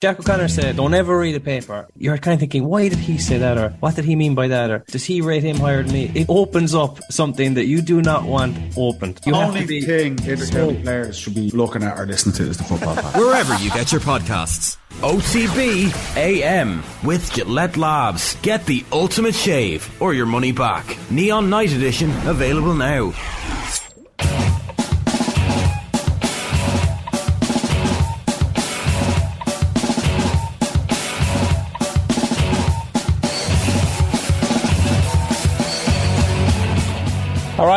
Jack 0.00 0.20
O'Connor 0.20 0.46
said, 0.46 0.76
don't 0.76 0.94
ever 0.94 1.18
read 1.18 1.34
a 1.34 1.40
paper. 1.40 1.88
You're 1.96 2.18
kind 2.18 2.34
of 2.34 2.38
thinking, 2.38 2.64
why 2.64 2.88
did 2.88 3.00
he 3.00 3.18
say 3.18 3.38
that? 3.38 3.58
Or 3.58 3.70
what 3.80 3.96
did 3.96 4.04
he 4.04 4.14
mean 4.14 4.36
by 4.36 4.46
that? 4.46 4.70
Or 4.70 4.84
does 4.86 5.04
he 5.04 5.22
rate 5.22 5.42
him 5.42 5.56
higher 5.56 5.82
than 5.82 5.92
me? 5.92 6.12
It 6.14 6.26
opens 6.28 6.72
up 6.72 7.00
something 7.10 7.54
that 7.54 7.64
you 7.66 7.82
do 7.82 8.00
not 8.00 8.22
want 8.22 8.56
opened. 8.76 9.18
You 9.26 9.32
the 9.32 9.38
only 9.38 9.62
to 9.62 9.66
be 9.66 9.80
thing 9.80 10.16
Inter 10.24 10.72
players 10.82 11.18
should 11.18 11.34
be 11.34 11.50
looking 11.50 11.82
at 11.82 11.98
or 11.98 12.06
listening 12.06 12.36
to 12.36 12.44
is 12.44 12.58
the 12.58 12.62
football 12.62 12.94
pod. 13.02 13.16
Wherever 13.16 13.56
you 13.56 13.70
get 13.70 13.90
your 13.90 14.00
podcasts. 14.00 14.76
OTB 15.00 16.16
AM 16.16 16.84
with 17.02 17.32
Gillette 17.32 17.76
Labs. 17.76 18.36
Get 18.42 18.66
the 18.66 18.84
ultimate 18.92 19.34
shave 19.34 19.90
or 20.00 20.14
your 20.14 20.26
money 20.26 20.52
back. 20.52 20.96
Neon 21.10 21.50
Night 21.50 21.72
Edition 21.72 22.10
available 22.28 22.74
now. 22.74 23.12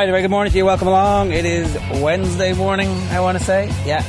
Right, 0.01 0.09
very 0.09 0.21
good 0.23 0.31
morning 0.31 0.51
to 0.51 0.57
you. 0.57 0.65
Welcome 0.65 0.87
along. 0.87 1.31
It 1.31 1.45
is 1.45 1.77
Wednesday 2.01 2.53
morning, 2.53 2.89
I 3.11 3.19
want 3.19 3.37
to 3.37 3.43
say. 3.43 3.67
Yeah, 3.85 4.01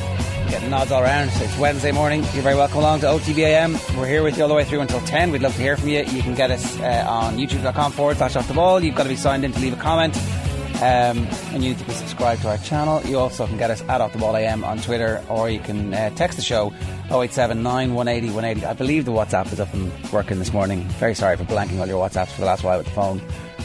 getting 0.49 0.71
nods 0.71 0.91
all 0.91 1.03
around. 1.03 1.29
It's 1.35 1.59
Wednesday 1.59 1.93
morning. 1.93 2.23
You're 2.33 2.43
very 2.43 2.55
welcome 2.55 2.79
along 2.79 3.01
to 3.01 3.09
OTBAM. 3.09 3.99
We're 3.99 4.07
here 4.07 4.23
with 4.23 4.39
you 4.39 4.43
all 4.43 4.49
the 4.49 4.55
way 4.55 4.65
through 4.65 4.81
until 4.81 5.01
10. 5.01 5.33
We'd 5.33 5.43
love 5.43 5.55
to 5.55 5.61
hear 5.61 5.77
from 5.77 5.91
you. 5.91 5.99
You 6.05 6.23
can 6.23 6.35
get 6.35 6.51
us 6.51 6.81
uh, 6.81 7.05
on 7.07 7.37
youtube.com 7.37 7.93
forward 7.93 8.17
slash 8.17 8.37
off 8.37 8.49
the 8.49 8.55
ball. 8.55 8.83
You've 8.83 8.95
got 8.95 9.03
to 9.03 9.11
be 9.11 9.17
signed 9.17 9.45
in 9.45 9.53
to 9.53 9.59
leave 9.61 9.75
a 9.75 9.77
comment. 9.77 10.17
Um, 10.77 11.29
and 11.53 11.63
you 11.63 11.71
need 11.71 11.79
to 11.79 11.85
be 11.85 11.93
subscribed 11.93 12.41
to 12.43 12.49
our 12.49 12.59
channel. 12.59 13.03
You 13.03 13.19
also 13.19 13.47
can 13.47 13.59
get 13.59 13.71
us 13.71 13.83
at 13.83 14.01
Off 14.01 14.15
the 14.15 14.19
Ball 14.19 14.35
AM 14.35 14.65
on 14.65 14.79
Twitter, 14.79 15.23
or 15.29 15.51
you 15.51 15.61
can 15.61 15.93
uh, 15.93 16.09
text 16.15 16.39
the 16.39 16.43
show 16.43 16.69
0879 17.11 17.93
180 17.93 18.35
180. 18.35 18.67
I 18.67 18.73
believe 18.73 19.05
the 19.05 19.13
WhatsApp 19.13 19.53
is 19.53 19.61
up 19.61 19.73
and 19.75 19.93
working 20.11 20.39
this 20.39 20.55
morning. 20.55 20.85
Very 20.99 21.15
sorry 21.15 21.37
for 21.37 21.45
blanking 21.45 21.79
all 21.81 21.87
your 21.87 22.03
WhatsApps 22.03 22.29
for 22.29 22.41
the 22.41 22.47
last 22.47 22.65
while, 22.65 22.79
but 22.79 22.87
the 22.87 22.93
phone 22.93 23.21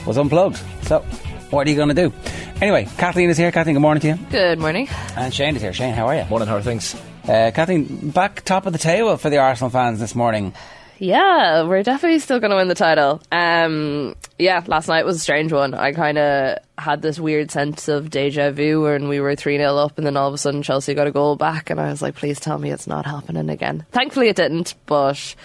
was 0.05 0.17
unplugged. 0.17 0.61
So, 0.83 1.05
what 1.49 1.67
are 1.67 1.69
you 1.69 1.75
going 1.75 1.89
to 1.89 1.95
do? 1.95 2.13
Anyway, 2.61 2.87
Kathleen 2.97 3.29
is 3.29 3.37
here. 3.37 3.51
Kathleen, 3.51 3.75
good 3.75 3.81
morning 3.81 4.01
to 4.01 4.07
you. 4.07 4.15
Good 4.31 4.59
morning. 4.59 4.87
And 5.15 5.33
Shane 5.33 5.55
is 5.55 5.61
here. 5.61 5.73
Shane, 5.73 5.93
how 5.93 6.07
are 6.07 6.15
you? 6.15 6.25
Morning, 6.25 6.47
how 6.47 6.55
are 6.57 6.61
things? 6.61 6.95
Uh, 7.23 7.51
Kathleen, 7.53 8.11
back 8.11 8.43
top 8.43 8.65
of 8.65 8.73
the 8.73 8.79
table 8.79 9.17
for 9.17 9.29
the 9.29 9.37
Arsenal 9.37 9.69
fans 9.69 9.99
this 9.99 10.15
morning. 10.15 10.53
Yeah, 10.99 11.63
we're 11.63 11.83
definitely 11.83 12.19
still 12.19 12.39
going 12.39 12.49
to 12.51 12.57
win 12.57 12.69
the 12.69 12.75
title. 12.75 13.21
Um, 13.31 14.15
yeah, 14.39 14.63
last 14.65 14.87
night 14.87 15.05
was 15.05 15.17
a 15.17 15.19
strange 15.19 15.53
one. 15.53 15.73
I 15.73 15.91
kind 15.91 16.17
of 16.17 16.57
had 16.77 17.01
this 17.01 17.19
weird 17.19 17.51
sense 17.51 17.87
of 17.87 18.09
deja 18.09 18.51
vu 18.51 18.83
when 18.83 19.07
we 19.07 19.19
were 19.19 19.35
3 19.35 19.57
0 19.57 19.77
up, 19.77 19.97
and 19.97 20.07
then 20.07 20.17
all 20.17 20.27
of 20.27 20.33
a 20.33 20.37
sudden 20.37 20.63
Chelsea 20.63 20.95
got 20.95 21.05
a 21.05 21.11
goal 21.11 21.35
back, 21.35 21.69
and 21.69 21.79
I 21.79 21.89
was 21.89 22.01
like, 22.01 22.15
please 22.15 22.39
tell 22.39 22.57
me 22.57 22.71
it's 22.71 22.87
not 22.87 23.05
happening 23.05 23.49
again. 23.49 23.85
Thankfully, 23.91 24.29
it 24.29 24.35
didn't, 24.35 24.73
but 24.87 25.35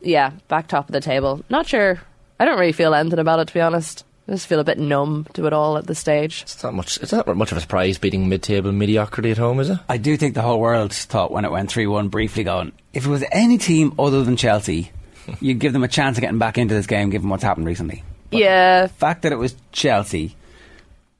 yeah, 0.00 0.30
back 0.48 0.68
top 0.68 0.88
of 0.88 0.92
the 0.92 1.00
table. 1.00 1.44
Not 1.50 1.66
sure. 1.66 2.00
I 2.38 2.44
don't 2.44 2.58
really 2.58 2.72
feel 2.72 2.94
anything 2.94 3.18
about 3.18 3.40
it, 3.40 3.48
to 3.48 3.54
be 3.54 3.60
honest. 3.60 4.04
I 4.28 4.32
just 4.32 4.46
feel 4.46 4.60
a 4.60 4.64
bit 4.64 4.78
numb 4.78 5.26
to 5.32 5.46
it 5.46 5.52
all 5.52 5.76
at 5.76 5.86
this 5.86 5.98
stage. 5.98 6.42
It's 6.42 6.62
not 6.62 6.74
much. 6.74 6.98
It's 6.98 7.12
not 7.12 7.26
much 7.36 7.50
of 7.50 7.58
a 7.58 7.60
surprise 7.60 7.98
beating 7.98 8.28
mid-table 8.28 8.70
mediocrity 8.70 9.32
at 9.32 9.38
home, 9.38 9.58
is 9.58 9.70
it? 9.70 9.78
I 9.88 9.96
do 9.96 10.16
think 10.16 10.34
the 10.34 10.42
whole 10.42 10.60
world 10.60 10.92
thought 10.92 11.32
when 11.32 11.44
it 11.44 11.50
went 11.50 11.70
3 11.70 11.86
1 11.86 12.08
briefly 12.08 12.44
going, 12.44 12.72
if 12.92 13.04
it 13.04 13.08
was 13.10 13.24
any 13.32 13.58
team 13.58 13.94
other 13.98 14.22
than 14.22 14.36
Chelsea, 14.36 14.92
you'd 15.40 15.58
give 15.58 15.72
them 15.72 15.82
a 15.82 15.88
chance 15.88 16.16
of 16.16 16.20
getting 16.20 16.38
back 16.38 16.56
into 16.56 16.74
this 16.74 16.86
game 16.86 17.10
given 17.10 17.28
what's 17.28 17.42
happened 17.42 17.66
recently. 17.66 18.04
yeah, 18.30 18.82
The 18.82 18.88
fact 18.90 19.22
that 19.22 19.32
it 19.32 19.36
was 19.38 19.56
Chelsea 19.72 20.36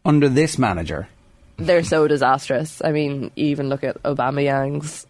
under 0.04 0.28
this 0.28 0.56
manager, 0.58 1.08
they're 1.56 1.84
so 1.84 2.08
disastrous. 2.08 2.80
I 2.84 2.92
mean, 2.92 3.30
even 3.36 3.68
look 3.68 3.84
at 3.84 4.02
Aubameyang's 4.02 5.06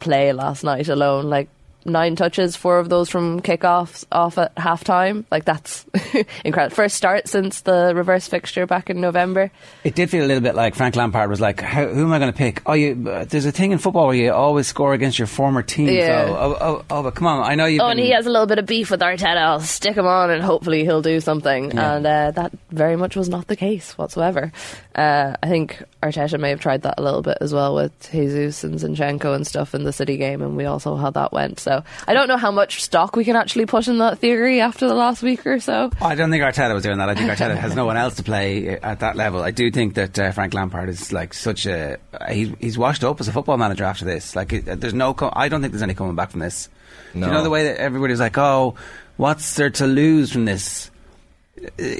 play 0.00 0.32
last 0.32 0.64
night 0.64 0.88
alone. 0.88 1.24
Like 1.26 1.48
nine 1.84 2.16
touches, 2.16 2.56
four 2.56 2.78
of 2.78 2.88
those 2.88 3.08
from 3.08 3.40
kickoffs 3.40 4.04
off 4.12 4.38
at 4.38 4.52
half 4.56 4.84
time. 4.84 5.26
Like 5.30 5.44
that's 5.44 5.84
incredible. 6.44 6.74
First 6.74 6.96
start 6.96 7.28
since 7.28 7.62
the 7.62 7.92
reverse 7.94 8.28
fixture 8.28 8.66
back 8.66 8.90
in 8.90 9.00
November. 9.00 9.50
it 9.84 9.94
did 9.94 10.10
feel 10.10 10.24
a 10.24 10.28
little 10.28 10.42
bit 10.42 10.54
like 10.54 10.74
Frank 10.74 10.96
Lampard 10.96 11.30
was 11.30 11.40
like, 11.40 11.60
How, 11.60 11.86
who 11.86 12.04
am 12.04 12.12
I 12.12 12.18
going 12.18 12.32
to 12.32 12.36
pick? 12.36 12.62
Oh, 12.66 12.74
you, 12.74 13.08
uh, 13.08 13.24
there's 13.24 13.46
a 13.46 13.52
thing 13.52 13.72
in 13.72 13.78
football 13.78 14.06
where 14.06 14.16
you 14.16 14.32
always 14.32 14.66
score 14.66 14.94
against 14.94 15.18
your 15.18 15.26
former 15.26 15.62
team. 15.62 15.88
Yeah. 15.88 16.26
So, 16.26 16.36
oh, 16.36 16.56
oh, 16.60 16.84
oh, 16.90 17.02
but 17.02 17.14
come 17.14 17.26
on, 17.26 17.48
I 17.48 17.54
know 17.54 17.66
you've 17.66 17.82
Oh, 17.82 17.88
and 17.88 17.98
he 17.98 18.10
has 18.10 18.26
a 18.26 18.30
little 18.30 18.46
bit 18.46 18.58
of 18.58 18.66
beef 18.66 18.90
with 18.90 19.00
Arteta. 19.00 19.36
I'll 19.36 19.60
stick 19.60 19.96
him 19.96 20.06
on, 20.06 20.30
and 20.30 20.42
hopefully 20.42 20.84
he'll 20.84 21.02
do 21.02 21.20
something. 21.20 21.70
Yeah. 21.72 21.96
And 21.96 22.06
uh, 22.06 22.30
that 22.32 22.52
very 22.70 22.96
much 22.96 23.16
was 23.16 23.28
not 23.28 23.46
the 23.48 23.56
case 23.56 23.96
whatsoever. 23.96 24.52
Uh, 24.94 25.34
I 25.42 25.48
think 25.48 25.82
Arteta 26.02 26.38
may 26.38 26.50
have 26.50 26.60
tried 26.60 26.82
that 26.82 26.94
a 26.98 27.02
little 27.02 27.22
bit 27.22 27.38
as 27.40 27.52
well 27.52 27.74
with 27.74 28.10
Jesus 28.10 28.62
and 28.64 28.74
Zinchenko 28.74 29.34
and 29.34 29.46
stuff 29.46 29.74
in 29.74 29.84
the 29.84 29.92
City 29.92 30.16
game, 30.16 30.42
and 30.42 30.56
we 30.56 30.64
all 30.64 30.78
saw 30.80 30.96
how 30.96 31.10
that 31.10 31.32
went. 31.32 31.60
So 31.60 31.71
I 32.06 32.14
don't 32.14 32.28
know 32.28 32.36
how 32.36 32.50
much 32.50 32.82
stock 32.82 33.16
we 33.16 33.24
can 33.24 33.36
actually 33.36 33.66
put 33.66 33.88
in 33.88 33.98
that 33.98 34.18
theory 34.18 34.60
after 34.60 34.86
the 34.88 34.94
last 34.94 35.22
week 35.22 35.46
or 35.46 35.60
so. 35.60 35.90
I 36.00 36.14
don't 36.14 36.30
think 36.30 36.42
Arteta 36.42 36.74
was 36.74 36.82
doing 36.82 36.98
that. 36.98 37.08
I 37.08 37.14
think 37.14 37.30
Arteta 37.30 37.56
has 37.56 37.74
no 37.74 37.84
one 37.86 37.96
else 37.96 38.16
to 38.16 38.22
play 38.22 38.68
at 38.68 39.00
that 39.00 39.16
level. 39.16 39.42
I 39.42 39.50
do 39.50 39.70
think 39.70 39.94
that 39.94 40.18
uh, 40.18 40.32
Frank 40.32 40.54
Lampard 40.54 40.88
is 40.88 41.12
like 41.12 41.34
such 41.34 41.66
a 41.66 41.98
he's, 42.30 42.50
he's 42.60 42.78
washed 42.78 43.04
up 43.04 43.20
as 43.20 43.28
a 43.28 43.32
football 43.32 43.56
manager 43.56 43.84
after 43.84 44.04
this. 44.04 44.36
Like 44.36 44.50
there's 44.64 44.94
no, 44.94 45.14
co- 45.14 45.32
I 45.32 45.48
don't 45.48 45.60
think 45.60 45.72
there's 45.72 45.82
any 45.82 45.94
coming 45.94 46.14
back 46.14 46.30
from 46.30 46.40
this. 46.40 46.68
Do 47.12 47.20
you 47.20 47.26
know 47.26 47.42
the 47.42 47.50
way 47.50 47.64
that 47.64 47.78
everybody's 47.78 48.20
like, 48.20 48.38
oh, 48.38 48.74
what's 49.16 49.56
there 49.56 49.70
to 49.70 49.86
lose 49.86 50.32
from 50.32 50.46
this? 50.46 50.90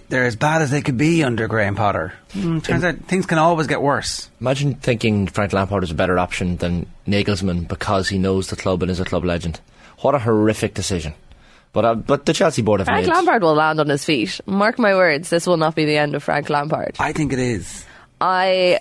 They're 0.09 0.25
as 0.25 0.37
bad 0.37 0.63
as 0.63 0.71
they 0.71 0.81
could 0.81 0.97
be 0.97 1.23
under 1.23 1.47
Graham 1.47 1.77
Potter. 1.77 2.15
Mm, 2.33 2.65
turns 2.65 2.85
out 2.85 2.97
things 3.01 3.27
can 3.27 3.39
always 3.39 3.67
get 3.67 3.83
worse. 3.83 4.31
Imagine 4.41 4.75
thinking 4.75 5.27
Frank 5.27 5.53
Lampard 5.53 5.85
is 5.85 5.91
a 5.91 5.95
better 5.95 6.19
option 6.19 6.57
than 6.57 6.87
Nagelsmann 7.07 7.69
because 7.69 8.09
he 8.09 8.19
knows 8.19 8.49
the 8.49 8.57
club 8.57 8.83
and 8.83 8.91
is 8.91 8.99
a 8.99 9.05
club 9.05 9.25
legend. 9.25 9.61
What 9.99 10.15
a 10.15 10.19
horrific 10.19 10.75
decision. 10.75 11.15
But 11.73 11.85
uh, 11.85 11.95
but 11.95 12.27
the 12.27 12.33
Chelsea 12.33 12.63
board 12.63 12.81
have 12.81 12.87
Frank 12.87 13.07
made. 13.07 13.13
Lampard 13.13 13.43
will 13.43 13.55
land 13.55 13.79
on 13.79 13.89
his 13.89 14.05
feet. 14.05 14.41
Mark 14.47 14.79
my 14.79 14.95
words, 14.95 15.31
this 15.31 15.47
will 15.47 15.57
not 15.59 15.75
be 15.75 15.85
the 15.85 15.97
end 15.97 16.15
of 16.15 16.23
Frank 16.23 16.49
Lampard. 16.51 16.97
I 16.99 17.13
think 17.13 17.33
it 17.33 17.39
is. 17.39 17.85
I 18.21 18.81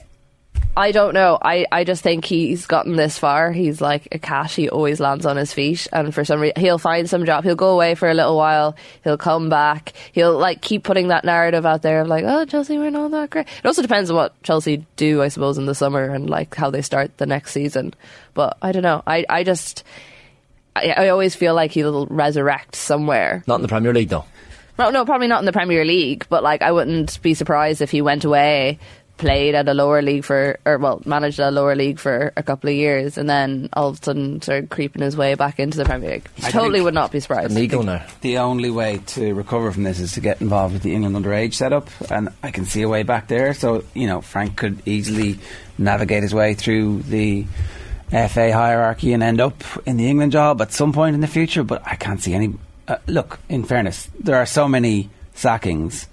I 0.76 0.94
don't 0.94 1.14
know. 1.14 1.38
I, 1.42 1.66
I 1.70 1.84
just 1.84 2.02
think 2.02 2.24
he's 2.24 2.66
gotten 2.66 2.96
this 2.96 3.18
far. 3.18 3.52
He's 3.52 3.82
like 3.82 4.08
a 4.14 4.20
cat. 4.20 4.52
He 4.52 4.70
always 4.70 5.02
lands 5.02 5.26
on 5.26 5.36
his 5.36 5.52
feet, 5.52 5.86
and 5.92 6.14
for 6.14 6.24
some 6.24 6.40
reason, 6.40 6.62
he'll 6.62 6.78
find 6.78 7.10
some 7.10 7.26
job. 7.26 7.44
He'll 7.44 7.56
go 7.56 7.72
away 7.72 7.94
for 7.96 8.10
a 8.10 8.14
little 8.14 8.38
while. 8.38 8.78
He'll 9.04 9.18
come 9.18 9.50
back. 9.50 9.92
He'll 10.14 10.38
like 10.38 10.62
keep 10.62 10.84
putting 10.84 11.10
that 11.10 11.26
narrative 11.26 11.66
out 11.66 11.82
there 11.82 12.02
of 12.02 12.08
like, 12.08 12.24
oh, 12.26 12.46
Chelsea, 12.46 12.78
we're 12.78 12.90
not 12.90 13.12
that 13.12 13.30
great. 13.32 13.48
It 13.48 13.66
also 13.66 13.82
depends 13.82 14.10
on 14.10 14.16
what 14.16 14.42
Chelsea 14.44 14.86
do, 14.96 15.22
I 15.22 15.28
suppose, 15.28 15.58
in 15.58 15.66
the 15.66 15.76
summer 15.76 16.06
and 16.06 16.30
like 16.30 16.56
how 16.56 16.70
they 16.70 16.82
start 16.82 17.18
the 17.18 17.26
next 17.26 17.52
season. 17.52 17.94
But 18.34 18.58
I 18.62 18.72
don't 18.72 18.84
know. 18.84 19.04
I 19.06 19.26
I 19.28 19.44
just 19.44 19.84
I, 20.74 20.92
I 20.92 21.10
always 21.10 21.36
feel 21.36 21.54
like 21.54 21.72
he'll 21.72 22.06
resurrect 22.08 22.76
somewhere. 22.76 23.44
Not 23.46 23.56
in 23.56 23.62
the 23.62 23.68
Premier 23.68 23.94
League 23.94 24.10
though. 24.10 24.26
No, 24.80 24.90
no, 24.90 25.06
probably 25.06 25.28
not 25.28 25.40
in 25.40 25.46
the 25.46 25.52
Premier 25.52 25.86
League, 25.86 26.26
but 26.30 26.44
like 26.44 26.62
I 26.62 26.72
wouldn't 26.72 27.22
be 27.22 27.34
surprised 27.34 27.82
if 27.82 27.92
he 27.92 28.02
went 28.02 28.24
away, 28.24 28.80
played 29.22 29.54
at 29.54 29.70
a 29.70 29.74
lower 29.74 30.02
league 30.02 30.26
for, 30.26 30.58
or 30.66 30.80
well, 30.80 31.00
managed 31.06 31.40
a 31.40 31.52
lower 31.52 31.76
league 31.76 32.00
for 32.00 32.34
a 32.36 32.42
couple 32.42 32.72
of 32.72 32.76
years, 32.76 33.20
and 33.20 33.30
then 33.30 33.70
all 33.74 33.90
of 33.90 34.00
a 34.00 34.04
sudden 34.04 34.42
started 34.42 34.72
creeping 34.72 35.04
his 35.04 35.16
way 35.16 35.36
back 35.36 35.60
into 35.60 35.78
the 35.78 35.86
Premier 35.86 36.14
League. 36.14 36.28
I 36.44 36.50
totally 36.50 36.82
would 36.82 36.96
not 36.96 37.12
be 37.12 37.20
surprised. 37.20 37.52
An 37.52 37.58
ego 37.60 37.84
now. 37.84 38.04
The 38.22 38.40
only 38.40 38.72
way 38.72 38.98
to 39.14 39.34
recover 39.36 39.72
from 39.72 39.84
this 39.84 40.00
is 40.00 40.14
to 40.14 40.22
get 40.22 40.42
involved 40.42 40.74
with 40.74 40.82
the 40.82 40.94
England 40.94 41.16
underage 41.16 41.54
setup, 41.54 41.90
and 42.10 42.30
I 42.42 42.50
can 42.50 42.66
see 42.66 42.82
a 42.82 42.90
way 42.90 43.04
back 43.04 43.28
there. 43.28 43.54
So 43.54 43.84
you 43.94 44.08
know, 44.08 44.22
Frank 44.22 44.58
could 44.58 44.82
easily 44.88 45.38
navigate 45.78 46.24
his 46.24 46.34
way 46.34 46.56
through 46.56 47.04
the 47.04 47.46
FA 48.10 48.52
hierarchy 48.52 49.14
and 49.14 49.22
end 49.22 49.40
up 49.40 49.64
in 49.86 49.98
the 49.98 50.10
England 50.10 50.32
job 50.32 50.62
at 50.62 50.74
some 50.74 50.94
point 50.94 51.14
in 51.14 51.22
the 51.22 51.28
future. 51.28 51.64
But 51.64 51.84
I 51.86 51.96
can't 51.96 52.22
see 52.22 52.34
any. 52.34 52.56
Uh, 52.88 52.98
look, 53.06 53.40
in 53.50 53.66
fairness, 53.66 54.10
there 54.20 54.36
are 54.38 54.48
so 54.48 54.68
many 54.68 55.12
sackings. 55.36 56.08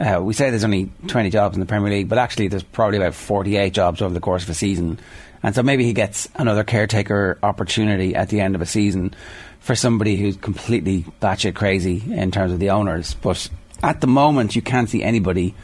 Uh, 0.00 0.20
we 0.22 0.32
say 0.32 0.48
there's 0.48 0.64
only 0.64 0.90
20 1.08 1.28
jobs 1.28 1.56
in 1.56 1.60
the 1.60 1.66
Premier 1.66 1.90
League, 1.90 2.08
but 2.08 2.16
actually 2.16 2.48
there's 2.48 2.62
probably 2.62 2.96
about 2.96 3.14
48 3.14 3.72
jobs 3.74 4.00
over 4.00 4.14
the 4.14 4.20
course 4.20 4.44
of 4.44 4.50
a 4.50 4.54
season. 4.54 4.98
And 5.42 5.54
so 5.54 5.62
maybe 5.62 5.84
he 5.84 5.92
gets 5.92 6.28
another 6.34 6.64
caretaker 6.64 7.38
opportunity 7.42 8.14
at 8.14 8.30
the 8.30 8.40
end 8.40 8.54
of 8.54 8.62
a 8.62 8.66
season 8.66 9.14
for 9.60 9.74
somebody 9.74 10.16
who's 10.16 10.36
completely 10.36 11.04
batshit 11.20 11.54
crazy 11.54 12.02
in 12.12 12.30
terms 12.30 12.52
of 12.52 12.58
the 12.58 12.70
owners. 12.70 13.14
But 13.14 13.48
at 13.82 14.00
the 14.00 14.06
moment, 14.06 14.56
you 14.56 14.62
can't 14.62 14.88
see 14.88 15.02
anybody 15.02 15.54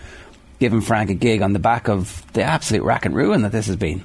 giving 0.58 0.81
Frank 0.81 1.10
a 1.10 1.14
gig 1.14 1.43
on 1.43 1.52
the 1.52 1.58
back 1.58 1.88
of 1.88 2.25
the 2.32 2.43
absolute 2.43 2.82
rack 2.82 3.06
and 3.06 3.14
ruin 3.14 3.43
that 3.43 3.52
this 3.52 3.66
has 3.66 3.76
been. 3.76 4.05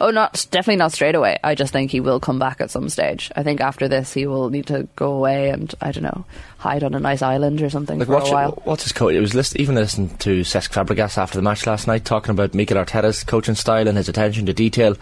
Oh, 0.00 0.10
not 0.10 0.46
definitely 0.50 0.76
not 0.76 0.92
straight 0.92 1.14
away. 1.14 1.38
I 1.42 1.54
just 1.54 1.72
think 1.72 1.90
he 1.90 2.00
will 2.00 2.20
come 2.20 2.38
back 2.38 2.60
at 2.60 2.70
some 2.70 2.88
stage. 2.88 3.30
I 3.36 3.42
think 3.42 3.60
after 3.60 3.88
this, 3.88 4.12
he 4.12 4.26
will 4.26 4.50
need 4.50 4.66
to 4.68 4.88
go 4.96 5.12
away 5.12 5.50
and 5.50 5.74
I 5.80 5.92
don't 5.92 6.02
know, 6.04 6.24
hide 6.58 6.82
on 6.84 6.94
a 6.94 7.00
nice 7.00 7.22
island 7.22 7.60
or 7.62 7.70
something 7.70 7.98
Like 7.98 8.06
for 8.08 8.14
watch, 8.14 8.28
a 8.28 8.32
while. 8.32 8.62
what's 8.64 8.82
his 8.84 8.92
coach? 8.92 9.14
It 9.14 9.20
was 9.20 9.34
list, 9.34 9.56
even 9.56 9.74
listening 9.74 10.16
to 10.18 10.40
Cesc 10.40 10.70
Fabregas 10.72 11.18
after 11.18 11.36
the 11.38 11.42
match 11.42 11.66
last 11.66 11.86
night, 11.86 12.04
talking 12.04 12.30
about 12.30 12.54
Mikel 12.54 12.76
Arteta's 12.76 13.24
coaching 13.24 13.54
style 13.54 13.88
and 13.88 13.96
his 13.96 14.08
attention 14.08 14.46
to 14.46 14.52
detail. 14.52 14.96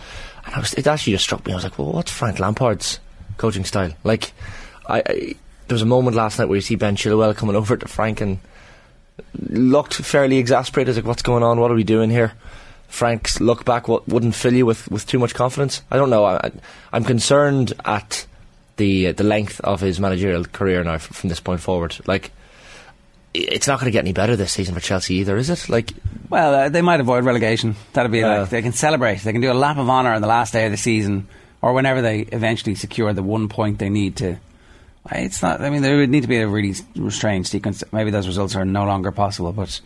And 0.46 0.54
I 0.54 0.60
was, 0.60 0.74
it 0.74 0.86
actually 0.86 1.12
just 1.14 1.24
struck 1.24 1.44
me. 1.46 1.52
I 1.52 1.56
was 1.56 1.64
like, 1.64 1.78
well, 1.78 1.92
what's 1.92 2.10
Frank 2.12 2.38
Lampard's 2.38 3.00
coaching 3.36 3.64
style? 3.64 3.92
Like, 4.04 4.32
I, 4.86 4.98
I 5.06 5.34
there 5.68 5.74
was 5.74 5.82
a 5.82 5.86
moment 5.86 6.16
last 6.16 6.38
night 6.38 6.46
where 6.48 6.56
you 6.56 6.62
see 6.62 6.76
Ben 6.76 6.96
Chilwell 6.96 7.36
coming 7.36 7.54
over 7.54 7.76
to 7.76 7.86
Frank 7.86 8.22
and 8.22 8.38
looked 9.50 9.94
fairly 9.94 10.38
exasperated. 10.38 10.96
Like, 10.96 11.04
what's 11.04 11.22
going 11.22 11.42
on? 11.42 11.60
What 11.60 11.70
are 11.70 11.74
we 11.74 11.84
doing 11.84 12.08
here? 12.10 12.32
Frank's 12.88 13.40
look 13.40 13.64
back 13.64 13.86
what 13.86 14.08
wouldn't 14.08 14.34
fill 14.34 14.54
you 14.54 14.66
with, 14.66 14.90
with 14.90 15.06
too 15.06 15.18
much 15.18 15.34
confidence. 15.34 15.82
I 15.90 15.96
don't 15.96 16.10
know. 16.10 16.24
I, 16.24 16.50
I'm 16.92 17.04
concerned 17.04 17.72
at 17.84 18.26
the 18.76 19.12
the 19.12 19.24
length 19.24 19.60
of 19.60 19.80
his 19.80 20.00
managerial 20.00 20.44
career 20.44 20.82
now 20.84 20.98
from, 20.98 21.14
from 21.14 21.28
this 21.28 21.40
point 21.40 21.60
forward. 21.60 21.96
Like, 22.06 22.30
it's 23.34 23.66
not 23.66 23.78
going 23.78 23.90
to 23.90 23.92
get 23.92 24.04
any 24.04 24.12
better 24.14 24.36
this 24.36 24.52
season 24.52 24.74
for 24.74 24.80
Chelsea 24.80 25.16
either, 25.16 25.36
is 25.36 25.50
it? 25.50 25.68
Like, 25.68 25.92
Well, 26.30 26.54
uh, 26.54 26.68
they 26.70 26.80
might 26.82 26.98
avoid 27.00 27.24
relegation. 27.24 27.76
That'd 27.92 28.10
be 28.10 28.20
Yeah. 28.20 28.40
like 28.40 28.50
they 28.50 28.62
can 28.62 28.72
celebrate. 28.72 29.20
They 29.20 29.32
can 29.32 29.42
do 29.42 29.52
a 29.52 29.54
lap 29.54 29.76
of 29.76 29.88
honour 29.88 30.14
on 30.14 30.22
the 30.22 30.28
last 30.28 30.52
day 30.52 30.64
of 30.64 30.70
the 30.72 30.78
season, 30.78 31.28
or 31.60 31.72
whenever 31.74 32.00
they 32.02 32.20
eventually 32.20 32.74
secure 32.74 33.12
the 33.12 33.22
one 33.22 33.48
point 33.48 33.78
they 33.78 33.90
need 33.90 34.16
to. 34.16 34.36
It's 35.12 35.42
not. 35.42 35.60
I 35.60 35.70
mean, 35.70 35.82
there 35.82 35.96
would 35.98 36.10
need 36.10 36.22
to 36.22 36.28
be 36.28 36.38
a 36.38 36.48
really 36.48 36.74
strange 37.10 37.46
sequence. 37.48 37.82
Maybe 37.92 38.10
those 38.10 38.26
results 38.26 38.54
are 38.56 38.64
no 38.64 38.84
longer 38.84 39.10
possible. 39.12 39.52
But 39.52 39.80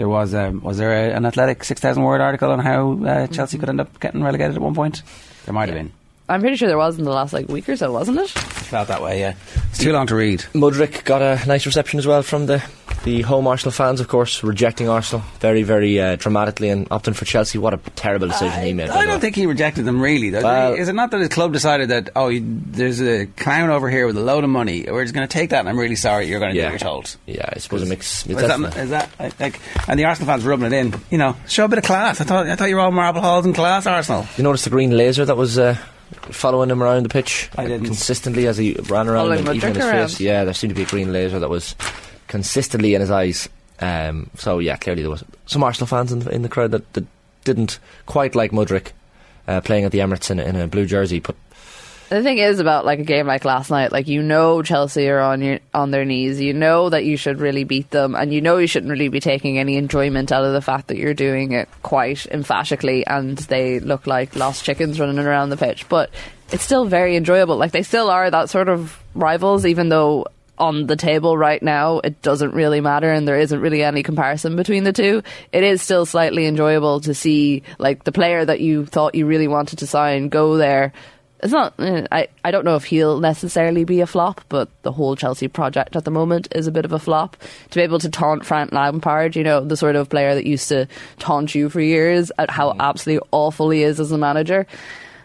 there 0.00 0.08
was 0.08 0.34
um, 0.34 0.62
was 0.62 0.78
there 0.78 0.92
a, 0.92 1.14
an 1.14 1.26
athletic 1.26 1.62
six 1.62 1.78
thousand 1.78 2.04
word 2.04 2.22
article 2.22 2.50
on 2.50 2.58
how 2.58 3.04
uh, 3.04 3.26
Chelsea 3.26 3.58
could 3.58 3.68
end 3.68 3.82
up 3.82 4.00
getting 4.00 4.22
relegated 4.22 4.56
at 4.56 4.62
one 4.62 4.74
point? 4.74 5.02
There 5.44 5.52
might 5.52 5.68
have 5.68 5.76
been. 5.76 5.92
I'm 6.26 6.40
pretty 6.40 6.56
sure 6.56 6.68
there 6.68 6.78
was 6.78 6.98
in 6.98 7.04
the 7.04 7.10
last 7.10 7.34
like 7.34 7.48
week 7.48 7.68
or 7.68 7.76
so, 7.76 7.92
wasn't 7.92 8.16
it? 8.18 8.30
Felt 8.30 8.88
that 8.88 9.02
way. 9.02 9.20
Yeah, 9.20 9.34
it's 9.68 9.78
too 9.78 9.92
long 9.92 10.06
to 10.06 10.14
read. 10.14 10.40
Mudryk 10.54 11.04
got 11.04 11.20
a 11.20 11.46
nice 11.46 11.66
reception 11.66 11.98
as 11.98 12.06
well 12.06 12.22
from 12.22 12.46
the 12.46 12.64
the 13.04 13.22
home 13.22 13.46
Arsenal 13.46 13.72
fans, 13.72 14.00
of 14.00 14.08
course, 14.08 14.42
rejecting 14.42 14.88
Arsenal 14.88 15.24
very, 15.38 15.62
very 15.62 15.98
uh, 16.00 16.16
dramatically 16.16 16.68
and 16.68 16.88
opting 16.90 17.14
for 17.14 17.24
Chelsea. 17.24 17.56
What 17.58 17.72
a 17.72 17.78
terrible 17.96 18.28
decision 18.28 18.62
he 18.62 18.72
made. 18.74 18.90
I 18.90 19.06
don't 19.06 19.20
think 19.20 19.36
he 19.36 19.46
rejected 19.46 19.84
them 19.86 20.00
really. 20.02 20.30
Though. 20.30 20.74
Is 20.74 20.88
it 20.88 20.94
not 20.94 21.10
that 21.12 21.20
his 21.20 21.28
club 21.30 21.52
decided 21.52 21.88
that 21.88 22.10
oh, 22.14 22.28
you, 22.28 22.42
there's 22.44 23.00
a 23.00 23.26
clown 23.26 23.70
over 23.70 23.88
here 23.88 24.06
with 24.06 24.16
a 24.16 24.20
load 24.20 24.44
of 24.44 24.50
money, 24.50 24.84
we're 24.88 25.04
just 25.04 25.14
going 25.14 25.26
to 25.26 25.32
take 25.32 25.50
that, 25.50 25.60
and 25.60 25.68
I'm 25.68 25.78
really 25.78 25.96
sorry, 25.96 26.26
you're 26.26 26.40
going 26.40 26.50
to 26.50 26.54
do 26.54 26.60
Yeah. 26.60 26.66
what 26.66 26.72
you're 26.72 26.90
told. 26.90 27.16
Yeah, 27.26 27.48
I 27.50 27.58
suppose 27.58 27.82
it 27.82 27.88
makes. 27.88 28.26
Is 28.26 28.36
It's 28.36 28.42
that, 28.46 28.76
is 28.76 28.90
that 28.90 29.10
like? 29.40 29.58
And 29.88 29.98
the 29.98 30.04
Arsenal 30.04 30.26
fans 30.26 30.44
rubbing 30.44 30.66
it 30.66 30.72
in. 30.74 30.94
You 31.10 31.18
know, 31.18 31.36
show 31.48 31.64
a 31.64 31.68
bit 31.68 31.78
of 31.78 31.84
class. 31.84 32.20
I 32.20 32.24
thought 32.24 32.46
I 32.48 32.56
thought 32.56 32.68
you 32.68 32.74
were 32.76 32.82
all 32.82 32.90
marble 32.90 33.20
halls 33.22 33.46
and 33.46 33.54
class, 33.54 33.86
Arsenal. 33.86 34.26
you 34.36 34.44
notice 34.44 34.64
the 34.64 34.70
green 34.70 34.90
laser 34.96 35.24
that 35.24 35.36
was 35.36 35.58
uh, 35.58 35.74
following 36.30 36.70
him 36.70 36.82
around 36.82 37.04
the 37.04 37.08
pitch 37.08 37.48
I 37.56 37.66
didn't. 37.66 37.86
consistently 37.86 38.46
as 38.46 38.58
he 38.58 38.74
ran 38.88 39.08
around 39.08 39.24
Following 39.28 39.46
and 39.48 39.56
even 39.56 39.74
his 39.74 39.84
Mudryk 39.84 39.90
face. 39.90 40.20
Yeah, 40.20 40.44
there 40.44 40.54
seemed 40.54 40.70
to 40.70 40.74
be 40.74 40.82
a 40.82 40.86
green 40.86 41.12
laser 41.12 41.38
that 41.38 41.48
was 41.48 41.74
consistently 42.30 42.94
in 42.94 43.02
his 43.02 43.10
eyes. 43.10 43.48
Um, 43.80 44.30
so 44.36 44.60
yeah, 44.60 44.76
clearly 44.76 45.02
there 45.02 45.10
was 45.10 45.24
some 45.46 45.62
Arsenal 45.64 45.86
fans 45.86 46.12
in 46.12 46.20
the, 46.20 46.30
in 46.30 46.42
the 46.42 46.48
crowd 46.48 46.70
that, 46.70 46.90
that 46.94 47.04
didn't 47.44 47.78
quite 48.06 48.34
like 48.34 48.52
Mudryk 48.52 48.92
uh, 49.48 49.60
playing 49.60 49.84
at 49.84 49.92
the 49.92 49.98
Emirates 49.98 50.30
in, 50.30 50.38
in 50.38 50.56
a 50.56 50.68
blue 50.68 50.86
jersey. 50.86 51.18
But 51.18 51.34
The 52.08 52.22
thing 52.22 52.38
is 52.38 52.60
about 52.60 52.84
like 52.84 53.00
a 53.00 53.04
game 53.04 53.26
like 53.26 53.44
last 53.44 53.70
night, 53.70 53.90
like 53.90 54.06
you 54.06 54.22
know 54.22 54.62
Chelsea 54.62 55.08
are 55.08 55.20
on 55.20 55.42
your 55.42 55.58
on 55.74 55.90
their 55.90 56.04
knees. 56.04 56.40
You 56.40 56.52
know 56.52 56.88
that 56.90 57.04
you 57.04 57.16
should 57.16 57.40
really 57.40 57.64
beat 57.64 57.90
them, 57.90 58.14
and 58.14 58.32
you 58.32 58.40
know 58.40 58.58
you 58.58 58.66
shouldn't 58.68 58.92
really 58.92 59.08
be 59.08 59.20
taking 59.20 59.58
any 59.58 59.76
enjoyment 59.76 60.30
out 60.30 60.44
of 60.44 60.52
the 60.52 60.62
fact 60.62 60.88
that 60.88 60.96
you're 60.98 61.14
doing 61.14 61.52
it 61.52 61.68
quite 61.82 62.26
emphatically, 62.26 63.04
and 63.06 63.38
they 63.38 63.80
look 63.80 64.06
like 64.06 64.36
lost 64.36 64.64
chickens 64.64 65.00
running 65.00 65.18
around 65.18 65.50
the 65.50 65.56
pitch. 65.56 65.88
But 65.88 66.10
it's 66.52 66.64
still 66.64 66.84
very 66.84 67.16
enjoyable. 67.16 67.56
Like 67.56 67.72
they 67.72 67.82
still 67.82 68.10
are 68.10 68.30
that 68.30 68.50
sort 68.50 68.68
of 68.68 69.02
rivals, 69.14 69.66
even 69.66 69.88
though 69.88 70.26
on 70.60 70.86
the 70.86 70.96
table 70.96 71.36
right 71.36 71.62
now 71.62 71.98
it 72.00 72.22
doesn't 72.22 72.54
really 72.54 72.80
matter, 72.80 73.10
and 73.10 73.26
there 73.26 73.38
isn't 73.38 73.60
really 73.60 73.82
any 73.82 74.02
comparison 74.02 74.54
between 74.54 74.84
the 74.84 74.92
two. 74.92 75.22
It 75.52 75.64
is 75.64 75.82
still 75.82 76.06
slightly 76.06 76.46
enjoyable 76.46 77.00
to 77.00 77.14
see 77.14 77.62
like 77.78 78.04
the 78.04 78.12
player 78.12 78.44
that 78.44 78.60
you 78.60 78.86
thought 78.86 79.16
you 79.16 79.26
really 79.26 79.48
wanted 79.48 79.80
to 79.80 79.86
sign 79.86 80.28
go 80.28 80.56
there 80.56 80.92
it's 81.42 81.52
not. 81.52 81.74
eh, 81.78 82.06
I 82.12 82.28
I 82.44 82.50
don't 82.50 82.64
know 82.64 82.76
if 82.76 82.84
he'll 82.84 83.20
necessarily 83.20 83.84
be 83.84 84.00
a 84.00 84.06
flop, 84.06 84.42
but 84.48 84.68
the 84.82 84.92
whole 84.92 85.16
Chelsea 85.16 85.48
project 85.48 85.96
at 85.96 86.04
the 86.04 86.10
moment 86.10 86.48
is 86.54 86.66
a 86.66 86.72
bit 86.72 86.84
of 86.84 86.92
a 86.92 86.98
flop. 86.98 87.36
To 87.70 87.78
be 87.78 87.82
able 87.82 87.98
to 88.00 88.10
taunt 88.10 88.44
Frank 88.44 88.72
Lampard, 88.72 89.36
you 89.36 89.44
know, 89.44 89.64
the 89.64 89.76
sort 89.76 89.96
of 89.96 90.08
player 90.08 90.34
that 90.34 90.46
used 90.46 90.68
to 90.68 90.86
taunt 91.18 91.54
you 91.54 91.68
for 91.68 91.80
years 91.80 92.30
at 92.38 92.50
how 92.50 92.76
absolutely 92.78 93.26
awful 93.32 93.70
he 93.70 93.82
is 93.82 94.00
as 94.00 94.12
a 94.12 94.18
manager. 94.18 94.66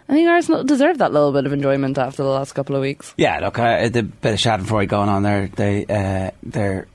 I 0.07 0.13
think 0.13 0.29
Arsenal 0.29 0.63
deserve 0.63 0.99
that 0.99 1.11
little 1.13 1.31
bit 1.31 1.45
of 1.45 1.53
enjoyment 1.53 1.97
after 1.97 2.21
the 2.23 2.29
last 2.29 2.53
couple 2.53 2.75
of 2.75 2.81
weeks. 2.81 3.13
Yeah, 3.17 3.39
look, 3.39 3.57
uh, 3.57 3.89
the 3.89 4.03
bit 4.03 4.33
of 4.33 4.39
Schadenfreude 4.39 4.87
going 4.87 5.09
on 5.09 5.23
there. 5.23 5.47
They 5.47 5.85
uh, 5.85 6.31
they're. 6.43 6.87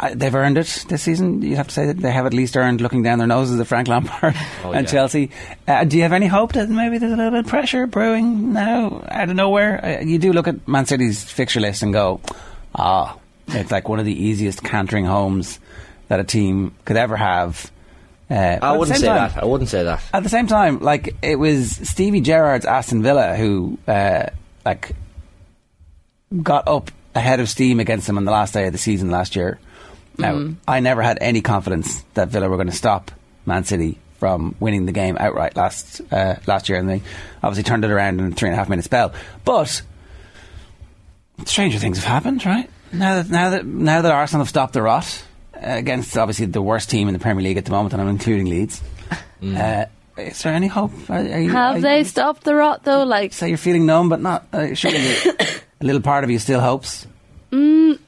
Uh, 0.00 0.10
they've 0.14 0.34
earned 0.34 0.58
it 0.58 0.84
this 0.88 1.02
season. 1.04 1.42
You'd 1.42 1.58
have 1.58 1.68
to 1.68 1.72
say 1.74 1.86
that 1.86 1.98
they 1.98 2.10
have 2.10 2.26
at 2.26 2.34
least 2.34 2.56
earned 2.56 2.80
looking 2.80 3.04
down 3.04 3.18
their 3.18 3.28
noses 3.28 3.60
at 3.60 3.68
Frank 3.68 3.86
Lampard 3.86 4.34
Oh, 4.64 4.72
and 4.72 4.84
yeah. 4.84 4.90
Chelsea. 4.92 5.30
Uh, 5.68 5.84
do 5.84 5.96
you 5.96 6.02
have 6.02 6.12
any 6.12 6.26
hope 6.26 6.54
that 6.54 6.68
maybe 6.68 6.98
there's 6.98 7.12
a 7.12 7.16
little 7.16 7.30
bit 7.30 7.40
of 7.44 7.46
pressure 7.46 7.86
brewing 7.86 8.52
now 8.52 9.04
out 9.08 9.30
of 9.30 9.36
nowhere? 9.36 10.00
Uh, 10.00 10.04
you 10.04 10.18
do 10.18 10.32
look 10.32 10.48
at 10.48 10.66
Man 10.66 10.86
City's 10.86 11.22
fixture 11.22 11.60
list 11.60 11.84
and 11.84 11.92
go, 11.92 12.20
ah, 12.74 13.16
it's 13.46 13.70
like 13.70 13.88
one 13.88 14.00
of 14.00 14.06
the 14.06 14.24
easiest 14.24 14.64
cantering 14.64 15.04
homes 15.04 15.60
that 16.08 16.18
a 16.18 16.24
team 16.24 16.74
could 16.84 16.96
ever 16.96 17.16
have. 17.16 17.70
Uh, 18.28 18.58
I 18.60 18.76
wouldn't 18.76 18.98
say 18.98 19.06
time- 19.06 19.30
that. 19.32 19.42
I 19.42 19.46
wouldn't 19.46 19.70
say 19.70 19.84
that. 19.84 20.02
at 20.12 20.22
the 20.22 20.28
same 20.28 20.46
time, 20.46 20.80
like 20.80 21.14
it 21.22 21.38
was 21.38 21.70
Stevie 21.88 22.20
Gerrard's 22.20 22.66
Aston 22.66 23.02
Villa 23.02 23.36
who, 23.36 23.78
uh, 23.86 24.26
like, 24.64 24.92
got 26.42 26.66
up 26.66 26.90
ahead 27.14 27.40
of 27.40 27.48
steam 27.48 27.78
against 27.80 28.06
them 28.06 28.18
on 28.18 28.24
the 28.24 28.32
last 28.32 28.52
day 28.52 28.66
of 28.66 28.72
the 28.72 28.78
season 28.78 29.10
last 29.10 29.36
year. 29.36 29.58
Now, 30.18 30.54
I 30.66 30.80
never 30.80 31.02
had 31.02 31.18
any 31.20 31.42
confidence 31.42 32.02
that 32.14 32.28
Villa 32.28 32.48
were 32.48 32.56
going 32.56 32.68
to 32.68 32.72
stop 32.72 33.10
Man 33.44 33.64
City 33.64 33.98
from 34.18 34.54
winning 34.60 34.86
the 34.86 34.92
game 34.92 35.16
outright 35.20 35.54
last 35.56 36.00
uh, 36.10 36.36
last 36.46 36.68
year, 36.68 36.78
and 36.78 36.88
they 36.88 37.02
obviously 37.42 37.62
turned 37.64 37.84
it 37.84 37.90
around 37.90 38.20
in 38.20 38.32
a 38.32 38.34
three 38.34 38.48
and 38.48 38.54
a 38.54 38.56
half 38.58 38.68
minute 38.68 38.84
spell. 38.84 39.12
But 39.44 39.82
stranger 41.44 41.78
things 41.78 41.98
have 41.98 42.06
happened, 42.06 42.44
right? 42.46 42.68
Now 42.92 43.22
that 43.22 43.30
now 43.30 43.50
that 43.50 43.66
now 43.66 44.02
that 44.02 44.10
Arsenal 44.10 44.40
have 44.44 44.48
stopped 44.48 44.72
the 44.72 44.82
rot 44.82 45.22
against 45.60 46.16
obviously 46.16 46.46
the 46.46 46.62
worst 46.62 46.90
team 46.90 47.08
in 47.08 47.14
the 47.14 47.20
Premier 47.20 47.42
League 47.42 47.56
at 47.56 47.64
the 47.64 47.70
moment, 47.70 47.92
and 47.92 48.02
I'm 48.02 48.08
including 48.08 48.46
Leeds. 48.46 48.82
Uh, 49.42 49.84
is 50.16 50.42
there 50.42 50.54
any 50.54 50.66
hope? 50.66 50.92
Are, 51.10 51.16
are 51.18 51.40
you, 51.40 51.50
Have 51.50 51.76
are 51.76 51.80
they 51.80 51.98
You, 51.98 52.04
stopped 52.04 52.44
the 52.44 52.54
rot 52.54 52.84
though? 52.84 53.04
Like, 53.04 53.32
so 53.32 53.44
you're 53.46 53.58
feeling 53.58 53.84
numb, 53.86 54.08
but 54.08 54.20
not. 54.20 54.46
Uh, 54.52 54.74
surely 54.74 54.96
a 55.80 55.84
little 55.84 56.00
part 56.00 56.24
of 56.24 56.30
you 56.30 56.38
still 56.38 56.60
hopes. 56.60 57.06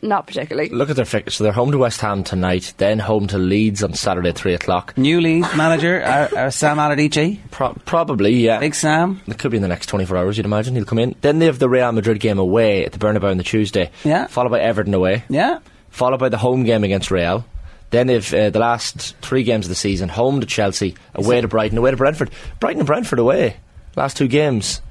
not 0.00 0.27
particularly. 0.27 0.71
Look 0.71 0.91
at 0.91 0.97
their 0.97 1.05
fixture. 1.05 1.31
So 1.31 1.45
they're 1.45 1.53
home 1.53 1.71
to 1.73 1.79
West 1.79 2.00
Ham 2.00 2.25
tonight, 2.25 2.73
then 2.79 2.99
home 2.99 3.27
to 3.29 3.39
Leeds 3.39 3.83
on 3.83 3.93
Saturday 3.95 4.31
at 4.31 4.37
three 4.37 4.55
o'clock. 4.55 4.97
New 4.97 5.21
Leeds 5.21 5.55
manager 5.56 6.03
uh, 6.03 6.29
uh, 6.37 6.50
Sam 6.50 6.79
Allardyce, 6.79 7.39
Pro- 7.50 7.75
probably, 7.85 8.33
yeah. 8.37 8.59
Big 8.59 8.75
Sam. 8.75 9.21
It 9.27 9.39
could 9.39 9.50
be 9.50 9.56
in 9.59 9.62
the 9.62 9.69
next 9.69 9.87
24 9.87 10.17
hours, 10.17 10.37
you'd 10.39 10.47
imagine. 10.47 10.75
He'll 10.77 10.85
come 10.87 10.99
in. 10.99 11.15
Then 11.21 11.39
they 11.41 11.47
have 11.47 11.59
the 11.59 11.69
Real 11.69 11.93
Madrid 11.93 12.21
game 12.21 12.39
away 12.39 12.85
at 12.87 12.93
the 12.93 12.99
Bernabeu 12.99 13.31
on 13.31 13.37
the 13.37 13.45
Tuesday. 13.45 13.91
Yeah. 14.05 14.27
Followed 14.29 14.50
by 14.50 14.61
Everton 14.61 14.95
away. 14.95 15.25
Yeah, 15.29 15.59
Followed 15.90 16.19
by 16.20 16.29
the 16.29 16.38
home 16.38 16.64
game 16.64 16.85
against 16.85 17.11
Real. 17.11 17.44
Then 17.90 18.06
they've 18.06 18.35
uh, 18.35 18.50
the 18.50 18.58
last 18.58 19.17
three 19.23 19.43
games 19.43 19.64
of 19.64 19.70
the 19.70 19.75
season 19.75 20.08
home 20.11 20.40
to 20.40 20.46
Chelsea, 20.46 20.94
away 21.14 21.40
to 21.40 21.49
Brighton, 21.49 21.79
away 21.79 21.90
to 21.90 21.96
Brentford. 21.96 22.31
Brighton 22.61 22.81
and 22.81 22.87
Brentford 22.87 23.19
away. 23.19 23.56
Last 23.96 24.17
two 24.17 24.29
games. 24.29 24.82